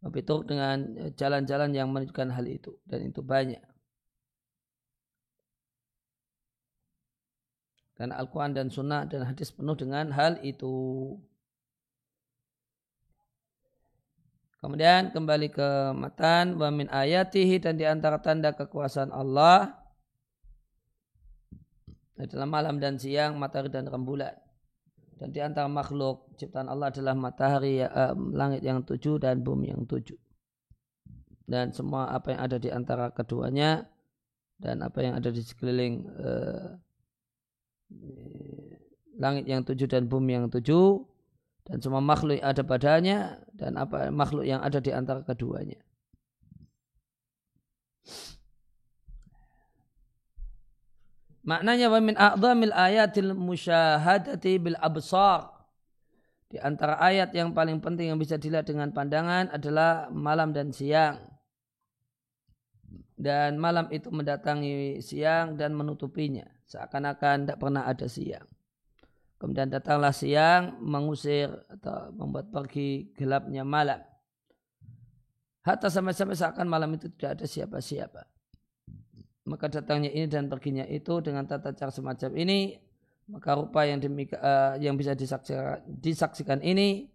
Wabitur 0.04 0.40
dengan 0.48 0.84
jalan-jalan 1.20 1.72
yang 1.76 1.92
menunjukkan 1.92 2.32
hal 2.32 2.48
itu 2.48 2.80
dan 2.88 3.04
itu 3.04 3.20
banyak. 3.20 3.64
Karena 8.00 8.20
Al-Quran 8.20 8.52
dan 8.56 8.68
Sunnah 8.72 9.04
dan 9.08 9.28
hadis 9.28 9.52
penuh 9.52 9.76
dengan 9.76 10.16
hal 10.16 10.40
itu. 10.48 11.16
Kemudian 14.64 15.12
kembali 15.12 15.52
ke 15.52 15.92
matan 15.92 16.56
wa 16.56 16.72
min 16.72 16.88
ayatihi 16.88 17.60
dan 17.60 17.76
di 17.76 17.84
antara 17.84 18.16
tanda 18.24 18.56
kekuasaan 18.56 19.12
Allah 19.12 19.83
adalah 22.18 22.46
malam 22.46 22.78
dan 22.78 23.02
siang, 23.02 23.38
matahari 23.42 23.74
dan 23.74 23.90
rembulan. 23.90 24.34
Dan 25.18 25.30
di 25.34 25.40
antara 25.42 25.70
makhluk 25.70 26.34
ciptaan 26.38 26.70
Allah 26.70 26.90
adalah 26.94 27.16
matahari, 27.18 27.82
uh, 27.82 28.14
langit 28.34 28.62
yang 28.66 28.82
tujuh 28.86 29.22
dan 29.22 29.42
bumi 29.42 29.74
yang 29.74 29.86
tujuh. 29.86 30.18
Dan 31.44 31.74
semua 31.76 32.10
apa 32.10 32.34
yang 32.34 32.42
ada 32.42 32.58
di 32.58 32.70
antara 32.72 33.12
keduanya 33.12 33.86
dan 34.58 34.80
apa 34.80 35.04
yang 35.04 35.20
ada 35.20 35.28
di 35.28 35.44
sekeliling 35.44 36.08
uh, 36.08 36.80
langit 39.20 39.46
yang 39.46 39.62
tujuh 39.62 39.86
dan 39.86 40.08
bumi 40.08 40.40
yang 40.40 40.48
tujuh 40.50 41.04
dan 41.64 41.80
semua 41.80 42.04
makhluk 42.04 42.40
yang 42.40 42.48
ada 42.50 42.64
padanya 42.64 43.18
dan 43.56 43.80
apa 43.80 44.12
makhluk 44.12 44.44
yang 44.44 44.60
ada 44.60 44.84
di 44.84 44.92
antara 44.92 45.24
keduanya. 45.24 45.80
Maknanya 51.44 51.92
wa 51.92 52.00
min 52.00 52.16
a'dhamil 52.16 52.72
ayatil 52.72 53.36
musyahadati 53.36 54.64
bil 54.64 54.80
absar. 54.80 55.52
Di 56.48 56.62
antara 56.62 56.96
ayat 57.04 57.36
yang 57.36 57.52
paling 57.52 57.84
penting 57.84 58.16
yang 58.16 58.20
bisa 58.22 58.40
dilihat 58.40 58.70
dengan 58.70 58.96
pandangan 58.96 59.52
adalah 59.52 60.08
malam 60.14 60.56
dan 60.56 60.72
siang. 60.72 61.20
Dan 63.20 63.60
malam 63.60 63.92
itu 63.92 64.08
mendatangi 64.08 65.04
siang 65.04 65.60
dan 65.60 65.76
menutupinya. 65.76 66.48
Seakan-akan 66.68 67.46
tidak 67.46 67.60
pernah 67.60 67.84
ada 67.86 68.08
siang. 68.08 68.48
Kemudian 69.36 69.68
datanglah 69.68 70.16
siang 70.16 70.80
mengusir 70.80 71.52
atau 71.68 72.16
membuat 72.16 72.48
pergi 72.48 73.12
gelapnya 73.12 73.68
malam. 73.68 74.00
Hatta 75.64 75.92
sampai-sampai 75.92 76.36
seakan 76.36 76.68
malam 76.72 76.96
itu 76.96 77.12
tidak 77.12 77.40
ada 77.40 77.46
siapa-siapa. 77.48 78.33
Maka 79.44 79.68
datangnya 79.68 80.08
ini 80.12 80.26
dan 80.32 80.48
perginya 80.48 80.88
itu 80.88 81.20
dengan 81.20 81.44
tata 81.44 81.76
cara 81.76 81.92
semacam 81.92 82.32
ini, 82.40 82.80
maka 83.28 83.60
rupa 83.60 83.84
yang 83.84 84.00
demika, 84.00 84.40
uh, 84.40 84.74
yang 84.80 84.96
bisa 84.96 85.16
disaksikan, 85.16 85.84
disaksikan 85.84 86.60
ini 86.64 87.12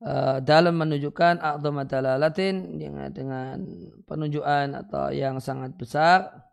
uh, 0.00 0.40
dalam 0.40 0.80
menunjukkan 0.80 1.44
a'dhamadalalatin 1.44 2.80
dengan, 2.80 3.08
dengan 3.12 3.56
penunjukan 4.08 4.72
atau 4.88 5.12
yang 5.12 5.36
sangat 5.36 5.76
besar 5.76 6.44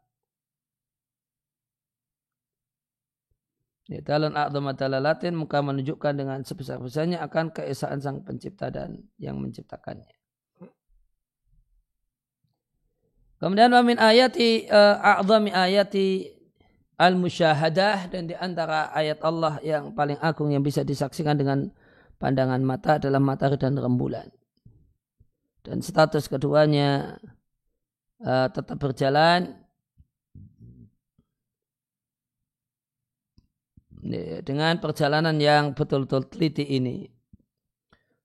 Ya, 3.91 3.99
dalam 3.99 4.31
a'zama 4.31 4.71
dalalatin 4.71 5.35
muka 5.35 5.59
menunjukkan 5.59 6.15
dengan 6.15 6.39
sebesar-besarnya 6.47 7.19
akan 7.27 7.51
keesaan 7.51 7.99
sang 7.99 8.23
pencipta 8.23 8.71
dan 8.71 9.03
yang 9.19 9.35
menciptakannya. 9.35 10.20
Kemudian 13.41 13.73
wamin 13.73 13.97
ayati 13.97 14.69
uh, 14.69 15.01
a'zami 15.01 15.49
ayati 15.49 16.29
al-musyahadah 17.01 18.13
dan 18.13 18.29
di 18.29 18.37
antara 18.37 18.93
ayat 18.93 19.17
Allah 19.25 19.57
yang 19.65 19.97
paling 19.97 20.21
agung 20.21 20.53
yang 20.53 20.61
bisa 20.61 20.85
disaksikan 20.85 21.41
dengan 21.41 21.73
pandangan 22.21 22.61
mata 22.61 23.01
adalah 23.01 23.17
matahari 23.17 23.57
dan 23.57 23.73
rembulan. 23.81 24.29
Dan 25.65 25.81
status 25.81 26.29
keduanya 26.29 27.17
uh, 28.21 28.45
tetap 28.53 28.77
berjalan 28.77 29.57
dengan 34.45 34.77
perjalanan 34.77 35.41
yang 35.41 35.73
betul-betul 35.73 36.29
teliti 36.29 36.77
ini. 36.77 37.09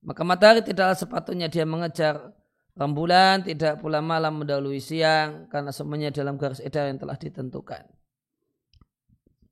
Maka 0.04 0.28
matahari 0.28 0.60
tidaklah 0.60 0.92
sepatutnya 0.92 1.48
dia 1.48 1.64
mengejar 1.64 2.35
rembulan, 2.76 3.40
tidak 3.42 3.80
pula 3.80 4.04
malam 4.04 4.44
mendahului 4.44 4.78
siang, 4.78 5.48
karena 5.48 5.72
semuanya 5.72 6.12
dalam 6.12 6.36
garis 6.36 6.60
edar 6.60 6.86
yang 6.86 7.00
telah 7.00 7.16
ditentukan. 7.16 7.88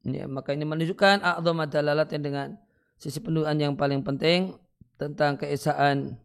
Ya, 0.04 0.28
maka 0.28 0.52
ini 0.52 0.68
menunjukkan 0.68 1.24
a'zam 1.24 1.64
dalalat 1.64 2.12
yang 2.12 2.24
dengan 2.28 2.48
sisi 3.00 3.24
pendudukan 3.24 3.56
yang 3.56 3.74
paling 3.74 4.04
penting 4.04 4.52
tentang 5.00 5.40
keesaan 5.40 6.20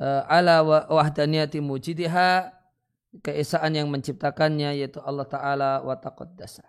uh, 0.00 0.24
ala 0.24 0.64
wahdaniyati 0.88 1.60
mujidiha 1.60 2.48
keesaan 3.20 3.76
yang 3.76 3.92
menciptakannya 3.92 4.72
yaitu 4.80 5.04
Allah 5.04 5.28
Ta'ala 5.28 5.70
wa 5.84 5.92
taqaddasa. 6.00 6.64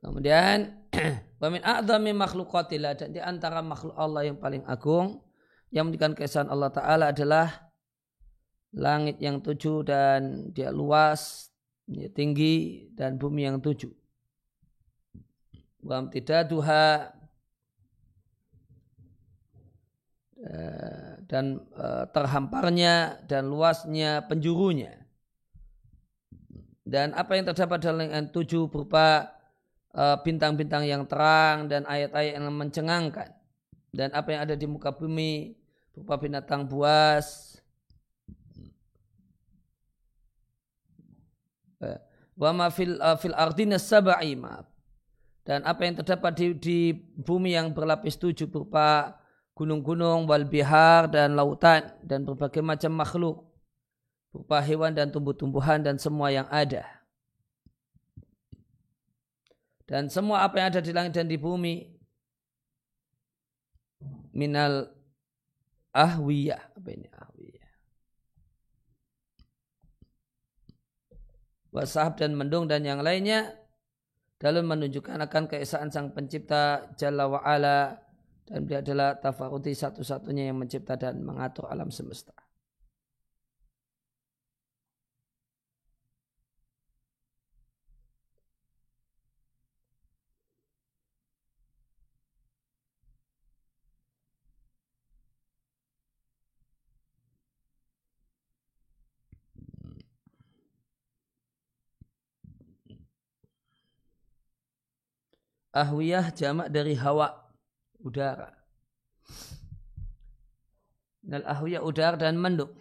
Kemudian 0.00 0.86
wamin 1.40 1.62
a'zami 1.64 2.12
makhlukatillah 2.12 2.94
dan 2.96 3.08
di 3.12 3.20
antara 3.20 3.60
makhluk 3.64 3.96
Allah 3.96 4.28
yang 4.28 4.38
paling 4.38 4.62
agung 4.68 5.20
yang 5.74 5.90
memberikan 5.90 6.14
kesan 6.14 6.46
Allah 6.46 6.70
Ta'ala 6.70 7.10
adalah 7.10 7.66
langit 8.76 9.18
yang 9.18 9.40
tujuh 9.40 9.82
dan 9.82 10.52
dia 10.52 10.70
luas, 10.70 11.50
dia 11.88 12.12
tinggi 12.12 12.86
dan 12.94 13.16
bumi 13.16 13.48
yang 13.48 13.58
tujuh. 13.58 13.90
Tidak 15.86 16.42
duha 16.50 17.14
eh, 20.42 21.12
dan 21.30 21.62
eh, 21.78 22.04
terhamparnya 22.10 23.26
dan 23.30 23.46
luasnya 23.46 24.26
penjurunya. 24.26 24.92
Dan 26.86 27.14
apa 27.18 27.34
yang 27.34 27.50
terdapat 27.50 27.82
dalam 27.82 28.30
tujuh 28.30 28.70
berupa 28.70 29.35
bintang-bintang 29.96 30.84
yang 30.84 31.08
terang 31.08 31.72
dan 31.72 31.88
ayat-ayat 31.88 32.36
yang 32.36 32.52
mencengangkan. 32.52 33.32
Dan 33.88 34.12
apa 34.12 34.28
yang 34.28 34.40
ada 34.44 34.52
di 34.52 34.68
muka 34.68 34.92
bumi 34.92 35.56
berupa 35.96 36.20
binatang 36.20 36.68
buas. 36.68 37.56
Eh, 41.80 42.00
wa 42.36 42.52
ma 42.52 42.68
fil 42.68 43.00
uh, 43.00 43.16
fil 43.16 43.32
ardina 43.32 43.80
sab'i 43.80 44.36
dan 45.46 45.64
apa 45.64 45.80
yang 45.84 45.94
terdapat 46.00 46.32
di, 46.36 46.46
di 46.56 46.78
bumi 47.20 47.56
yang 47.56 47.72
berlapis 47.72 48.20
tujuh 48.20 48.50
berupa 48.50 49.16
gunung-gunung 49.56 50.28
wal 50.28 50.44
bihar 50.44 51.08
dan 51.08 51.32
lautan 51.32 51.88
dan 52.04 52.28
berbagai 52.28 52.60
macam 52.60 52.92
makhluk. 52.92 53.36
Berupa 54.28 54.60
hewan 54.60 54.92
dan 54.92 55.08
tumbuh-tumbuhan 55.08 55.80
dan 55.80 55.96
semua 55.96 56.28
yang 56.28 56.44
ada 56.52 56.95
dan 59.86 60.10
semua 60.10 60.42
apa 60.42 60.58
yang 60.58 60.68
ada 60.74 60.82
di 60.82 60.92
langit 60.92 61.14
dan 61.14 61.30
di 61.30 61.38
bumi 61.38 61.86
minal 64.34 64.90
ahwiyah 65.94 66.74
apa 66.76 66.88
ini 66.92 67.08
ahwiyah 67.08 67.70
wasahab 71.72 72.18
dan 72.18 72.34
mendung 72.36 72.66
dan 72.66 72.82
yang 72.82 73.00
lainnya 73.00 73.54
dalam 74.36 74.68
menunjukkan 74.68 75.16
akan 75.28 75.44
keesaan 75.48 75.88
sang 75.88 76.12
pencipta 76.12 76.92
Jalla 77.00 77.24
wa'ala 77.24 77.96
dan 78.46 78.62
dia 78.68 78.78
adalah 78.84 79.18
tafaruti 79.18 79.74
satu-satunya 79.74 80.52
yang 80.52 80.60
mencipta 80.60 80.94
dan 80.94 81.18
mengatur 81.24 81.66
alam 81.66 81.90
semesta. 81.90 82.45
Ahwiyah 105.76 106.32
jamak 106.32 106.72
dari 106.72 106.96
hawa, 106.96 107.28
udara. 108.00 108.48
Nal 111.28 111.44
ahwiyah 111.44 111.84
udara 111.84 112.16
dan 112.16 112.40
mendung. 112.40 112.72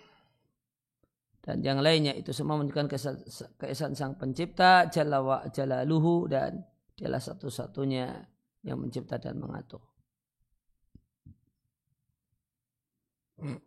Dan 1.43 1.59
yang 1.61 1.83
lainnya 1.83 2.15
itu 2.15 2.31
semua 2.31 2.57
menunjukkan 2.57 2.87
keesaan 3.59 3.93
sang 3.93 4.15
pencipta, 4.15 4.87
jalawa 4.89 5.45
jalaluhu 5.51 6.25
dan 6.31 6.63
dialah 6.95 7.21
satu-satunya 7.21 8.07
yang 8.65 8.81
mencipta 8.81 9.21
dan 9.21 9.37
mengatur. 9.37 9.83
Hmm. 13.37 13.59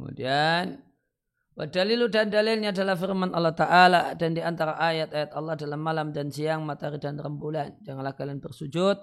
Kemudian 0.00 0.80
Wadalilu 1.60 2.08
dan 2.08 2.32
dalilnya 2.32 2.72
adalah 2.72 2.96
firman 2.96 3.36
Allah 3.36 3.52
Ta'ala 3.52 4.02
dan 4.16 4.32
di 4.32 4.40
antara 4.40 4.80
ayat-ayat 4.80 5.36
Allah 5.36 5.60
dalam 5.60 5.76
malam 5.76 6.08
dan 6.08 6.32
siang, 6.32 6.64
matahari 6.64 6.96
dan 6.96 7.20
rembulan. 7.20 7.76
Janganlah 7.84 8.16
kalian 8.16 8.40
bersujud 8.40 8.96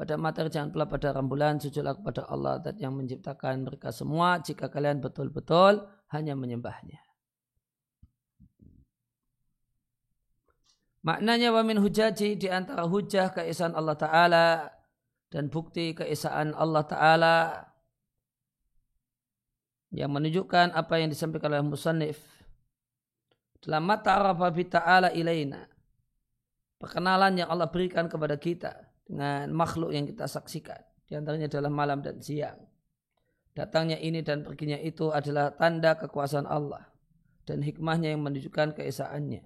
pada 0.00 0.16
matahari, 0.16 0.48
jangan 0.48 0.72
pula 0.72 0.88
pada 0.88 1.12
rembulan, 1.12 1.60
sujudlah 1.60 2.00
kepada 2.00 2.24
Allah 2.32 2.56
yang 2.80 2.96
menciptakan 2.96 3.68
mereka 3.68 3.92
semua 3.92 4.40
jika 4.40 4.72
kalian 4.72 5.04
betul-betul 5.04 5.84
hanya 6.08 6.32
menyembahnya. 6.32 7.04
Maknanya 11.04 11.52
wamin 11.52 11.84
hujaji 11.84 12.40
di 12.40 12.48
antara 12.48 12.88
hujah 12.88 13.28
keesaan 13.36 13.76
Allah 13.76 13.96
Ta'ala 14.00 14.46
dan 15.28 15.52
bukti 15.52 15.92
keesaan 15.92 16.56
Allah 16.56 16.84
Ta'ala 16.88 17.36
yang 19.90 20.10
menunjukkan 20.10 20.74
apa 20.74 21.02
yang 21.02 21.10
disampaikan 21.10 21.50
oleh 21.54 21.66
musannif. 21.66 22.18
Dalam 23.60 23.84
mata 23.84 24.16
Arabi 24.16 24.64
ta'ala 24.64 25.12
ilaina 25.12 25.68
perkenalan 26.80 27.36
yang 27.36 27.52
Allah 27.52 27.68
berikan 27.68 28.08
kepada 28.08 28.40
kita 28.40 28.72
dengan 29.04 29.52
makhluk 29.52 29.92
yang 29.92 30.08
kita 30.08 30.24
saksikan 30.24 30.80
di 31.04 31.12
antaranya 31.18 31.50
dalam 31.50 31.74
malam 31.74 32.00
dan 32.00 32.16
siang. 32.24 32.56
Datangnya 33.52 34.00
ini 34.00 34.24
dan 34.24 34.46
perginya 34.46 34.78
itu 34.80 35.12
adalah 35.12 35.52
tanda 35.52 35.98
kekuasaan 35.98 36.48
Allah 36.48 36.86
dan 37.44 37.60
hikmahnya 37.60 38.14
yang 38.14 38.22
menunjukkan 38.24 38.78
keesaannya. 38.78 39.42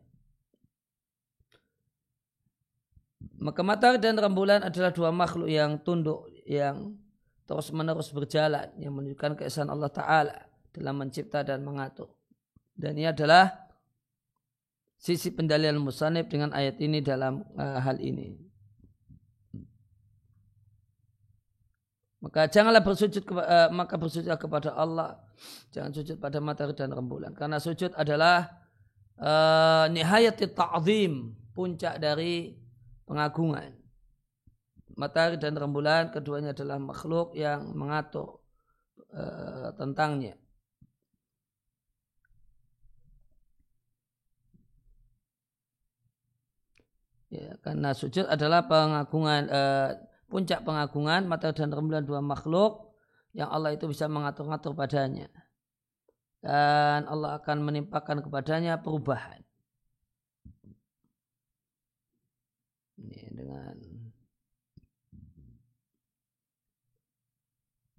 Maka 3.41 3.61
matahari 3.65 3.99
dan 3.99 4.21
rembulan 4.21 4.63
adalah 4.63 4.93
dua 4.95 5.11
makhluk 5.11 5.49
yang 5.49 5.81
tunduk 5.81 6.29
yang 6.45 6.95
terus 7.45 7.69
menerus 7.71 8.09
berjalan 8.09 8.73
yang 8.81 8.97
menunjukkan 8.97 9.37
keesaan 9.41 9.69
Allah 9.69 9.93
Ta'ala 9.93 10.37
dalam 10.73 10.97
mencipta 10.97 11.45
dan 11.45 11.61
mengatur. 11.61 12.09
Dan 12.75 12.99
ini 12.99 13.07
adalah 13.07 13.53
sisi 14.99 15.31
pendalilan 15.31 15.79
musanib 15.79 16.27
dengan 16.33 16.51
ayat 16.57 16.81
ini 16.81 17.05
dalam 17.05 17.45
uh, 17.55 17.79
hal 17.79 18.01
ini. 18.01 18.35
Maka 22.25 22.49
janganlah 22.49 22.81
bersujud 22.81 23.21
uh, 23.37 23.69
maka 23.69 24.01
bersujud 24.01 24.33
kepada 24.41 24.73
Allah. 24.73 25.21
Jangan 25.77 25.93
sujud 25.93 26.17
pada 26.17 26.41
matahari 26.41 26.73
dan 26.73 26.97
rembulan. 26.97 27.37
Karena 27.37 27.61
sujud 27.61 27.93
adalah 27.93 28.49
uh, 29.21 29.85
nihayati 29.93 30.49
ta'zim, 30.57 31.37
puncak 31.53 32.01
dari 32.01 32.57
pengagungan 33.05 33.84
matahari 34.95 35.37
dan 35.39 35.55
rembulan 35.59 36.11
keduanya 36.15 36.55
adalah 36.55 36.79
makhluk 36.79 37.35
yang 37.35 37.75
mengatur 37.75 38.43
e, 39.11 39.25
tentangnya. 39.75 40.35
Ya, 47.35 47.59
karena 47.67 47.91
sujud 47.91 48.31
adalah 48.31 48.71
pengagungan 48.71 49.43
e, 49.51 49.63
puncak 50.31 50.63
pengagungan 50.63 51.27
matahari 51.27 51.59
dan 51.59 51.75
rembulan 51.75 52.07
dua 52.07 52.23
makhluk 52.23 52.95
yang 53.35 53.51
Allah 53.51 53.75
itu 53.75 53.91
bisa 53.91 54.07
mengatur-ngatur 54.07 54.79
padanya. 54.79 55.27
Dan 56.39 57.11
Allah 57.11 57.41
akan 57.43 57.67
menimpakan 57.67 58.23
kepadanya 58.23 58.79
perubahan. 58.79 59.43
Ini 63.01 63.33
dengan 63.35 63.94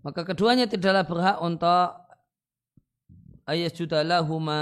maka 0.05 0.21
keduanya 0.21 0.69
tidaklah 0.69 1.01
berhak 1.01 1.37
untuk 1.41 1.97
ayat 3.49 3.73
judalahuma 3.73 4.61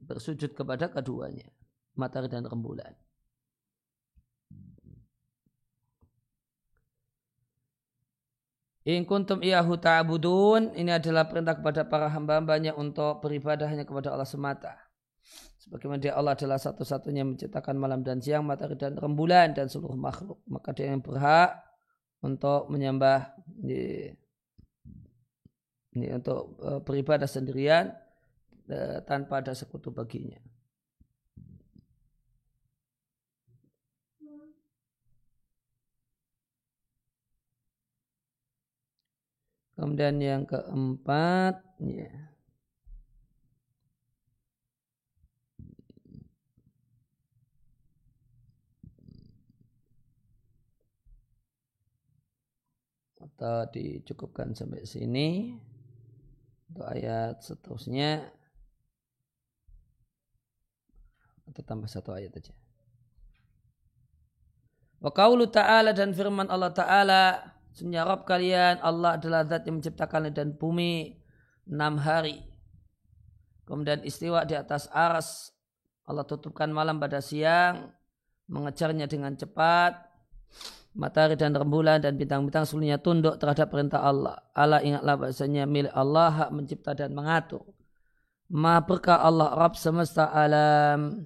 bersujud 0.00 0.56
kepada 0.56 0.88
keduanya 0.88 1.52
matahari 1.92 2.32
dan 2.32 2.48
rembulan 2.48 2.96
In 8.88 9.04
kuntum 9.04 9.44
iyahu 9.44 9.76
ta'budun 9.76 10.72
ini 10.72 10.88
adalah 10.88 11.28
perintah 11.28 11.52
kepada 11.52 11.84
para 11.84 12.08
hamba-hambanya 12.08 12.72
untuk 12.72 13.20
beribadah 13.20 13.68
hanya 13.68 13.84
kepada 13.84 14.16
Allah 14.16 14.24
semata. 14.24 14.80
Sebagaimana 15.60 16.00
dia 16.00 16.16
Allah 16.16 16.32
adalah 16.32 16.56
satu-satunya 16.56 17.20
menciptakan 17.20 17.76
malam 17.76 18.00
dan 18.00 18.24
siang, 18.24 18.48
matahari 18.48 18.80
dan 18.80 18.96
rembulan 18.96 19.52
dan 19.52 19.68
seluruh 19.68 19.92
makhluk. 19.92 20.40
Maka 20.48 20.72
dia 20.72 20.88
yang 20.88 21.04
berhak 21.04 21.67
untuk 22.22 22.66
menyembah 22.66 23.34
ini, 23.62 24.10
ini 25.94 26.06
untuk 26.14 26.58
uh, 26.62 26.80
beribadah 26.82 27.30
sendirian 27.30 27.94
uh, 28.70 28.98
tanpa 29.06 29.42
ada 29.42 29.54
sekutu 29.54 29.94
baginya. 29.94 30.38
Kemudian 39.78 40.18
yang 40.18 40.42
keempat, 40.42 41.62
ya. 41.78 42.27
Atau 53.38 53.70
dicukupkan 53.70 54.50
sampai 54.58 54.82
sini. 54.82 55.54
Untuk 56.74 56.90
ayat 56.90 57.38
seterusnya. 57.38 58.26
Atau 61.46 61.62
tambah 61.62 61.86
satu 61.86 62.10
ayat 62.18 62.34
aja. 62.34 62.50
Wa 64.98 65.14
ta'ala 65.14 65.94
dan 65.94 66.10
firman 66.10 66.50
Allah 66.50 66.74
ta'ala 66.74 67.22
Sesungguhnya 67.78 68.10
Rabb 68.10 68.26
kalian 68.26 68.82
Allah 68.82 69.14
adalah 69.14 69.46
zat 69.46 69.62
yang 69.70 69.78
menciptakan 69.78 70.34
dan 70.34 70.50
bumi 70.50 71.14
enam 71.70 71.94
hari. 72.02 72.42
Kemudian 73.70 74.02
istiwa 74.02 74.42
di 74.42 74.58
atas 74.58 74.90
ars. 74.90 75.54
Allah 76.02 76.26
tutupkan 76.26 76.66
malam 76.74 76.98
pada 76.98 77.22
siang. 77.22 77.94
Mengejarnya 78.50 79.06
dengan 79.06 79.38
cepat. 79.38 79.94
Matahari 80.98 81.38
dan 81.38 81.54
rembulan 81.54 82.02
dan 82.02 82.18
bintang-bintang 82.18 82.66
seluruhnya 82.66 82.98
tunduk 82.98 83.38
terhadap 83.38 83.70
perintah 83.70 84.02
Allah. 84.02 84.42
Allah 84.50 84.82
ingatlah 84.82 85.14
bahasanya 85.14 85.62
milik 85.62 85.94
Allah 85.94 86.26
hak 86.26 86.50
mencipta 86.50 86.90
dan 86.90 87.14
mengatur. 87.14 87.62
Maha 88.50 88.82
berkah 88.82 89.22
Allah 89.22 89.54
Rabb 89.54 89.78
semesta 89.78 90.26
alam. 90.26 91.22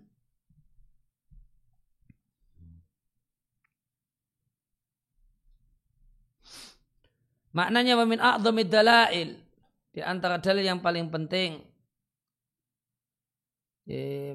Maknanya 7.56 7.96
wa 7.96 8.04
min 8.04 8.20
a'zamid 8.20 8.68
dalail. 8.68 9.40
Di 9.88 10.04
antara 10.04 10.36
dalil 10.36 10.68
yang 10.68 10.84
paling 10.84 11.08
penting. 11.08 11.64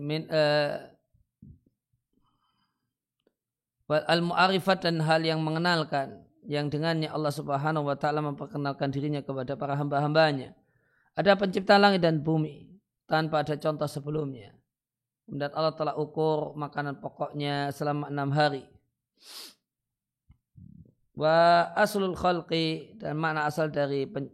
Min 0.02 0.26
uh, 0.34 0.97
al-mu'arifat 3.88 4.84
dan 4.84 5.00
hal 5.00 5.24
yang 5.24 5.40
mengenalkan 5.40 6.28
yang 6.48 6.68
dengannya 6.68 7.12
Allah 7.12 7.32
Subhanahu 7.32 7.88
wa 7.88 7.96
taala 7.96 8.24
memperkenalkan 8.24 8.92
dirinya 8.92 9.24
kepada 9.24 9.56
para 9.56 9.76
hamba-hambanya. 9.76 10.56
Ada 11.16 11.36
pencipta 11.40 11.80
langit 11.80 12.04
dan 12.04 12.24
bumi 12.24 12.68
tanpa 13.08 13.44
ada 13.44 13.56
contoh 13.60 13.88
sebelumnya. 13.88 14.56
Kemudian 15.28 15.52
Allah 15.52 15.76
telah 15.76 15.96
ukur 16.00 16.56
makanan 16.56 17.04
pokoknya 17.04 17.76
selama 17.76 18.08
enam 18.08 18.32
hari 18.32 18.64
wa 21.18 21.68
aslul 21.74 22.14
khalqi 22.14 22.96
dan 23.02 23.18
makna 23.18 23.50
asal 23.50 23.74
dari 23.74 24.06
pen, 24.06 24.30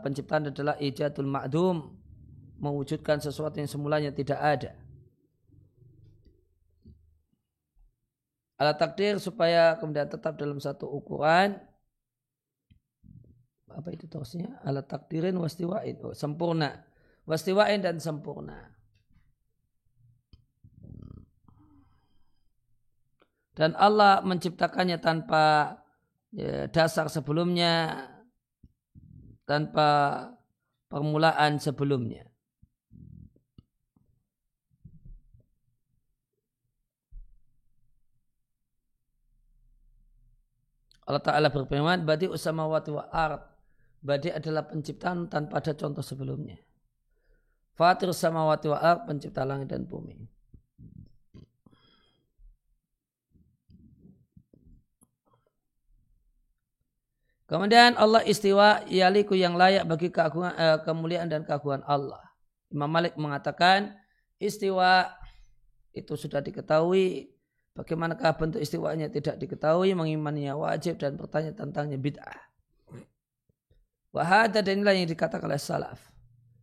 penciptaan 0.00 0.48
adalah 0.48 0.74
ijadul 0.80 1.28
ma'dum 1.28 1.92
mewujudkan 2.58 3.20
sesuatu 3.20 3.60
yang 3.60 3.68
semulanya 3.68 4.10
tidak 4.10 4.40
ada 4.40 4.72
ala 8.62 8.78
takdir 8.78 9.18
supaya 9.18 9.74
kemudian 9.82 10.06
tetap 10.06 10.38
dalam 10.38 10.62
satu 10.62 10.86
ukuran. 10.86 11.58
Apa 13.66 13.90
itu 13.90 14.06
terusnya 14.06 14.62
ala 14.62 14.86
takdirin 14.86 15.34
wastiwain. 15.34 15.98
Oh, 16.06 16.14
sempurna. 16.14 16.86
Wastiwain 17.26 17.82
dan 17.82 17.98
sempurna. 17.98 18.70
Dan 23.52 23.74
Allah 23.74 24.22
menciptakannya 24.22 25.02
tanpa 25.02 25.76
ya, 26.30 26.70
dasar 26.70 27.10
sebelumnya 27.10 28.06
tanpa 29.44 30.24
permulaan 30.88 31.60
sebelumnya. 31.60 32.31
Allah 41.02 41.22
Ta'ala 41.22 41.48
berfirman, 41.50 42.06
Badi 42.06 42.30
usamawati 42.30 42.90
wa 42.94 43.04
ard. 43.10 43.42
Badi 44.02 44.30
adalah 44.30 44.66
penciptaan 44.66 45.30
tanpa 45.30 45.62
ada 45.62 45.74
contoh 45.74 46.02
sebelumnya. 46.02 46.58
Fatir 47.74 48.10
samawati 48.14 48.66
wa 48.70 48.78
ard, 48.78 49.06
pencipta 49.10 49.42
langit 49.42 49.70
dan 49.70 49.86
bumi. 49.86 50.32
Kemudian 57.52 58.00
Allah 58.00 58.24
istiwa 58.24 58.80
yaliku 58.88 59.36
yang 59.36 59.60
layak 59.60 59.84
bagi 59.84 60.08
keagungan, 60.08 60.56
eh, 60.56 60.78
kemuliaan 60.88 61.28
dan 61.28 61.44
keagungan 61.44 61.84
Allah. 61.84 62.32
Imam 62.72 62.88
Malik 62.88 63.12
mengatakan 63.20 63.92
istiwa 64.40 65.12
itu 65.92 66.16
sudah 66.16 66.40
diketahui. 66.40 67.28
Bagaimanakah 67.72 68.36
bentuk 68.36 68.60
istiwanya 68.60 69.08
tidak 69.08 69.40
diketahui, 69.40 69.96
mengimaninya 69.96 70.52
wajib 70.60 71.00
dan 71.00 71.16
bertanya 71.16 71.56
tentangnya 71.56 71.96
bid'ah. 71.96 72.52
Wahada 74.12 74.60
dan 74.60 74.84
inilah 74.84 74.92
yang 74.92 75.08
dikatakan 75.08 75.48
oleh 75.48 75.56
salaf. 75.56 76.12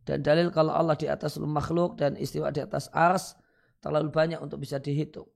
Dan 0.06 0.22
dalil 0.22 0.54
kalau 0.54 0.70
Allah 0.70 0.94
di 0.94 1.10
atas 1.10 1.34
makhluk 1.42 1.98
dan 1.98 2.14
istiwa 2.14 2.54
di 2.54 2.62
atas 2.62 2.86
ars 2.94 3.34
terlalu 3.82 4.14
banyak 4.14 4.38
untuk 4.38 4.62
bisa 4.62 4.78
dihitung. 4.78 5.26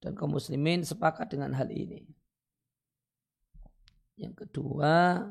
Dan 0.00 0.16
kaum 0.16 0.32
muslimin 0.32 0.80
sepakat 0.80 1.28
dengan 1.28 1.52
hal 1.52 1.68
ini. 1.68 2.08
Yang 4.16 4.48
kedua, 4.48 5.28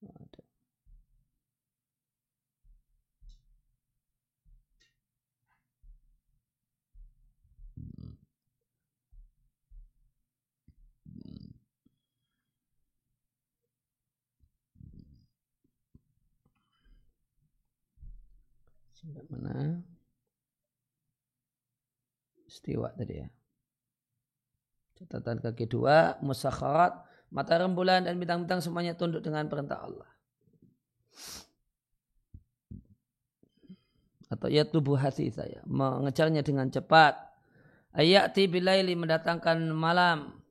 sampai 0.00 0.46
mana? 19.30 19.82
Istiwa 22.46 22.90
tadi 22.94 23.22
ya. 23.22 23.28
Catatan 24.96 25.44
kaki 25.44 25.68
dua, 25.68 26.16
musakharat, 26.24 26.96
mata 27.28 27.60
rembulan 27.60 28.08
dan 28.08 28.16
bintang-bintang 28.16 28.64
semuanya 28.64 28.96
tunduk 28.96 29.20
dengan 29.20 29.44
perintah 29.44 29.84
Allah. 29.84 30.08
Atau 34.26 34.50
ya 34.50 34.66
tubuh 34.66 34.98
hati 34.98 35.30
saya, 35.30 35.62
mengejarnya 35.68 36.42
dengan 36.42 36.72
cepat. 36.72 37.14
Ayati 37.94 38.50
bilaili 38.50 38.98
mendatangkan 38.98 39.70
malam. 39.70 40.42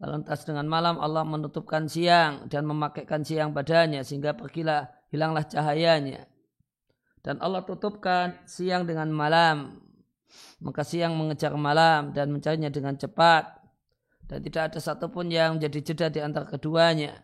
Lantas 0.00 0.48
dengan 0.48 0.64
malam 0.64 0.96
Allah 0.96 1.28
menutupkan 1.28 1.84
siang 1.84 2.48
dan 2.48 2.64
memakaikan 2.64 3.20
siang 3.20 3.52
padanya 3.52 4.00
sehingga 4.00 4.32
pergilah 4.32 4.88
hilanglah 5.12 5.44
cahayanya. 5.44 6.24
Dan 7.20 7.36
Allah 7.44 7.60
tutupkan 7.64 8.40
siang 8.48 8.88
dengan 8.88 9.12
malam 9.12 9.76
maka 10.60 10.84
siang 10.84 11.16
mengejar 11.16 11.56
malam 11.56 12.12
dan 12.12 12.30
mencarinya 12.30 12.70
dengan 12.70 12.94
cepat. 12.94 13.58
Dan 14.30 14.46
tidak 14.46 14.70
ada 14.70 14.78
satupun 14.78 15.26
yang 15.26 15.58
menjadi 15.58 15.90
jeda 15.90 16.06
di 16.06 16.20
antara 16.22 16.46
keduanya. 16.46 17.18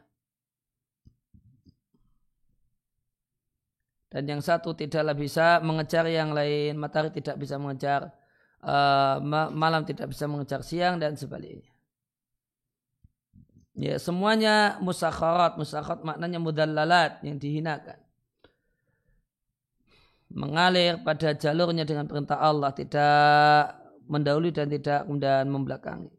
Dan 4.11 4.27
yang 4.27 4.43
satu 4.43 4.75
tidaklah 4.75 5.15
bisa 5.15 5.63
mengejar 5.63 6.09
yang 6.11 6.35
lain. 6.35 6.75
Matahari 6.81 7.15
tidak 7.15 7.39
bisa 7.39 7.61
mengejar 7.61 8.11
uh, 8.65 9.23
malam 9.55 9.87
tidak 9.87 10.11
bisa 10.11 10.27
mengejar 10.27 10.67
siang 10.67 10.99
dan 10.99 11.15
sebaliknya. 11.15 11.71
Ya, 13.77 14.01
semuanya 14.01 14.81
musakharat, 14.81 15.61
musakharat 15.61 16.01
maknanya 16.01 16.41
mudallalat 16.41 17.21
yang 17.21 17.37
dihinakan. 17.37 18.01
Mengalir 20.27 21.01
pada 21.07 21.39
jalurnya 21.39 21.87
dengan 21.87 22.11
perintah 22.11 22.43
Allah, 22.43 22.75
tidak 22.75 23.79
mendahului 24.11 24.51
dan 24.51 24.67
tidak 24.71 25.07
kemudian 25.07 25.47
membelakangi. 25.47 26.11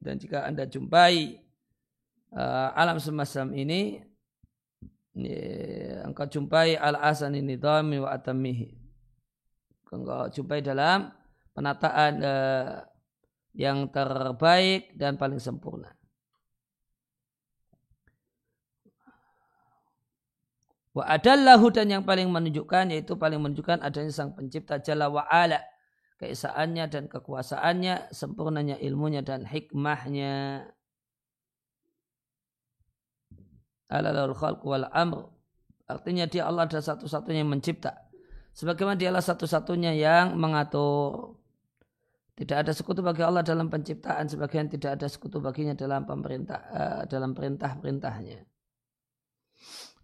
Dan 0.00 0.16
jika 0.16 0.48
Anda 0.48 0.64
jumpai 0.64 1.36
uh, 2.32 2.72
alam 2.72 2.96
semacam 2.96 3.52
ini, 3.52 4.00
engkau 6.08 6.24
jumpai 6.24 6.80
al-asan 6.80 7.36
ini 7.36 7.60
wa 7.60 8.08
atamihi. 8.08 8.68
Engkau 9.90 10.32
jumpai 10.32 10.64
dalam 10.64 11.12
penataan 11.52 12.12
uh, 12.24 12.80
yang 13.52 13.90
terbaik 13.92 14.94
dan 14.96 15.20
paling 15.20 15.42
sempurna. 15.42 15.99
Wa 20.90 21.06
adallahu 21.06 21.70
dan 21.70 21.86
yang 21.86 22.02
paling 22.02 22.26
menunjukkan 22.26 22.90
yaitu 22.90 23.14
paling 23.14 23.38
menunjukkan 23.38 23.78
adanya 23.78 24.10
sang 24.10 24.34
pencipta 24.34 24.82
Jalla 24.82 25.06
wa 25.06 25.22
ala. 25.30 25.62
Keesaannya 26.20 26.84
dan 26.92 27.08
kekuasaannya, 27.08 28.12
sempurnanya 28.12 28.76
ilmunya 28.76 29.24
dan 29.24 29.48
hikmahnya. 29.48 30.68
Alalul 33.88 34.36
khalq 34.36 34.60
wal 34.66 34.84
amr. 34.92 35.32
Artinya 35.88 36.28
dia 36.28 36.44
Allah 36.44 36.68
adalah 36.68 36.84
satu-satunya 36.84 37.40
yang 37.40 37.50
mencipta. 37.50 38.10
Sebagaimana 38.52 39.00
dia 39.00 39.08
adalah 39.08 39.24
satu-satunya 39.24 39.96
yang 39.96 40.36
mengatur. 40.36 41.40
Tidak 42.36 42.56
ada 42.56 42.72
sekutu 42.72 43.04
bagi 43.04 43.20
Allah 43.20 43.44
dalam 43.44 43.68
penciptaan, 43.68 44.24
sebagian 44.28 44.68
tidak 44.68 44.96
ada 44.96 45.06
sekutu 45.12 45.44
baginya 45.44 45.76
dalam 45.76 46.08
pemerintah 46.08 46.60
uh, 46.72 47.02
dalam 47.04 47.36
perintah-perintahnya. 47.36 48.49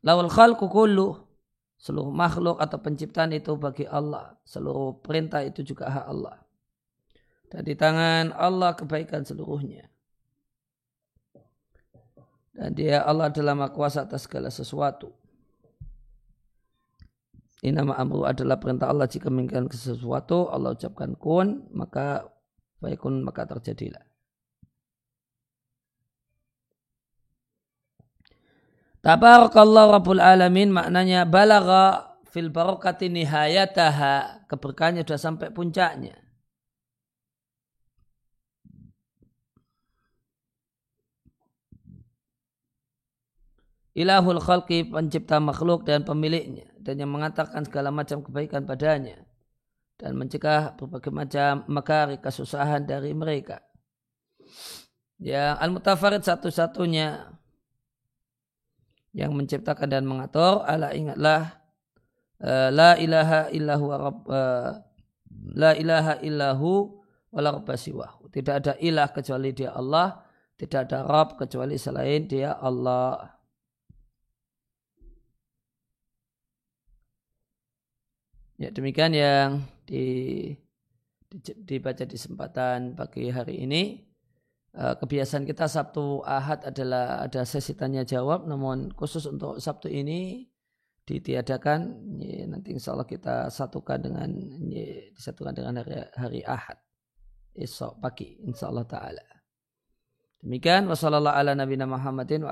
Lawal 0.07 0.31
khalqu 0.31 0.71
kullu 0.71 1.19
seluruh 1.83 2.15
makhluk 2.15 2.63
atau 2.63 2.79
penciptaan 2.79 3.35
itu 3.35 3.59
bagi 3.59 3.91
Allah. 3.91 4.39
Seluruh 4.47 5.03
perintah 5.03 5.43
itu 5.43 5.67
juga 5.67 5.91
hak 5.91 6.07
Allah. 6.07 6.39
Dan 7.51 7.67
di 7.67 7.75
tangan 7.75 8.31
Allah 8.31 8.79
kebaikan 8.79 9.27
seluruhnya. 9.27 9.91
Dan 12.55 12.71
dia 12.79 13.03
Allah 13.03 13.35
adalah 13.35 13.59
maha 13.59 13.75
kuasa 13.75 14.07
atas 14.07 14.31
segala 14.31 14.47
sesuatu. 14.47 15.11
Ini 17.67 17.75
nama 17.75 17.99
amru 17.99 18.23
adalah 18.23 18.63
perintah 18.63 18.87
Allah 18.87 19.11
jika 19.11 19.27
menginginkan 19.27 19.67
sesuatu, 19.75 20.47
Allah 20.55 20.79
ucapkan 20.79 21.19
kun, 21.19 21.67
maka 21.75 22.31
baik 22.79 23.03
kun 23.03 23.27
maka 23.27 23.43
terjadilah. 23.43 24.06
Tabarakallah 29.07 30.03
Rabbul 30.03 30.19
Alamin 30.19 30.75
maknanya 30.75 31.23
balagha 31.23 32.19
fil 32.27 32.51
barakati 32.51 33.07
nihayataha. 33.07 34.51
Keberkahannya 34.51 35.07
sudah 35.07 35.21
sampai 35.23 35.55
puncaknya. 35.55 36.19
Ilahul 43.95 44.43
khalqi 44.43 44.91
pencipta 44.91 45.39
makhluk 45.39 45.87
dan 45.87 46.03
pemiliknya 46.03 46.67
dan 46.83 46.99
yang 46.99 47.15
mengatakan 47.15 47.63
segala 47.63 47.95
macam 47.95 48.27
kebaikan 48.27 48.67
padanya 48.67 49.23
dan 50.03 50.19
mencegah 50.19 50.75
berbagai 50.75 51.15
macam 51.15 51.63
makari 51.71 52.19
kesusahan 52.19 52.83
dari 52.83 53.15
mereka. 53.15 53.63
Ya 55.23 55.55
al-mutafarid 55.57 56.27
satu-satunya 56.27 57.39
yang 59.17 59.33
menciptakan 59.33 59.89
dan 59.89 60.05
mengatur. 60.05 60.61
Ala 60.69 60.93
ingatlah 60.93 61.57
uh, 62.45 62.69
la 62.69 63.01
ilaha 63.01 63.49
illahu 63.49 63.85
uh, 64.29 64.77
la 65.57 65.73
ilaha 65.73 66.21
illahu 66.21 67.01
wala 67.33 67.57
tidak 68.31 68.55
ada 68.61 68.73
ilah 68.77 69.09
kecuali 69.09 69.57
dia 69.57 69.73
Allah 69.73 70.21
tidak 70.57 70.89
ada 70.89 71.05
Rabb 71.05 71.37
kecuali 71.37 71.77
selain 71.77 72.29
dia 72.29 72.57
Allah. 72.57 73.37
Ya 78.57 78.73
demikian 78.73 79.13
yang 79.13 79.69
di, 79.85 80.05
di 81.29 81.53
dibaca 81.61 82.09
di 82.09 82.17
kesempatan 82.17 82.97
pagi 82.97 83.29
hari 83.29 83.61
ini. 83.69 84.01
Eh, 84.01 84.06
kebiasaan 84.77 85.49
kita 85.49 85.65
Sabtu 85.67 86.21
Ahad 86.23 86.69
adalah 86.69 87.25
ada 87.25 87.43
sesi 87.49 87.73
tanya 87.73 88.05
jawab, 88.05 88.45
namun 88.45 88.93
khusus 88.93 89.25
untuk 89.25 89.57
Sabtu 89.57 89.89
ini 89.89 90.45
ditiadakan. 91.09 91.81
Ya, 92.21 92.45
nanti 92.45 92.77
insya 92.77 92.93
Allah 92.93 93.09
kita 93.09 93.49
satukan 93.49 93.99
dengan 94.05 94.29
ya, 94.69 95.09
disatukan 95.17 95.57
dengan 95.57 95.81
hari, 95.81 95.97
hari 96.13 96.41
Ahad 96.45 96.77
esok 97.57 98.05
pagi 98.05 98.37
insya 98.45 98.69
Allah 98.69 98.85
Taala. 98.85 99.27
Demikian 100.45 100.85
wassalamualaikum 100.85 101.41
ala 101.41 101.53
nabiyina 101.57 101.89
Muhammadin. 101.89 102.45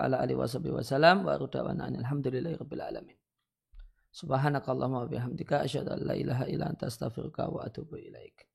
Subhanakallahumma 4.14 5.04
wa 5.04 5.08
bihamdika 5.10 5.66
asyhadu 5.66 5.90
an 5.90 6.00
la 6.06 6.14
ilaha 6.14 6.46
illa 6.46 6.70
anta 6.70 6.86
astaghfiruka 6.86 7.50
wa 7.50 7.66
atubu 7.66 7.98
ilaik. 7.98 8.46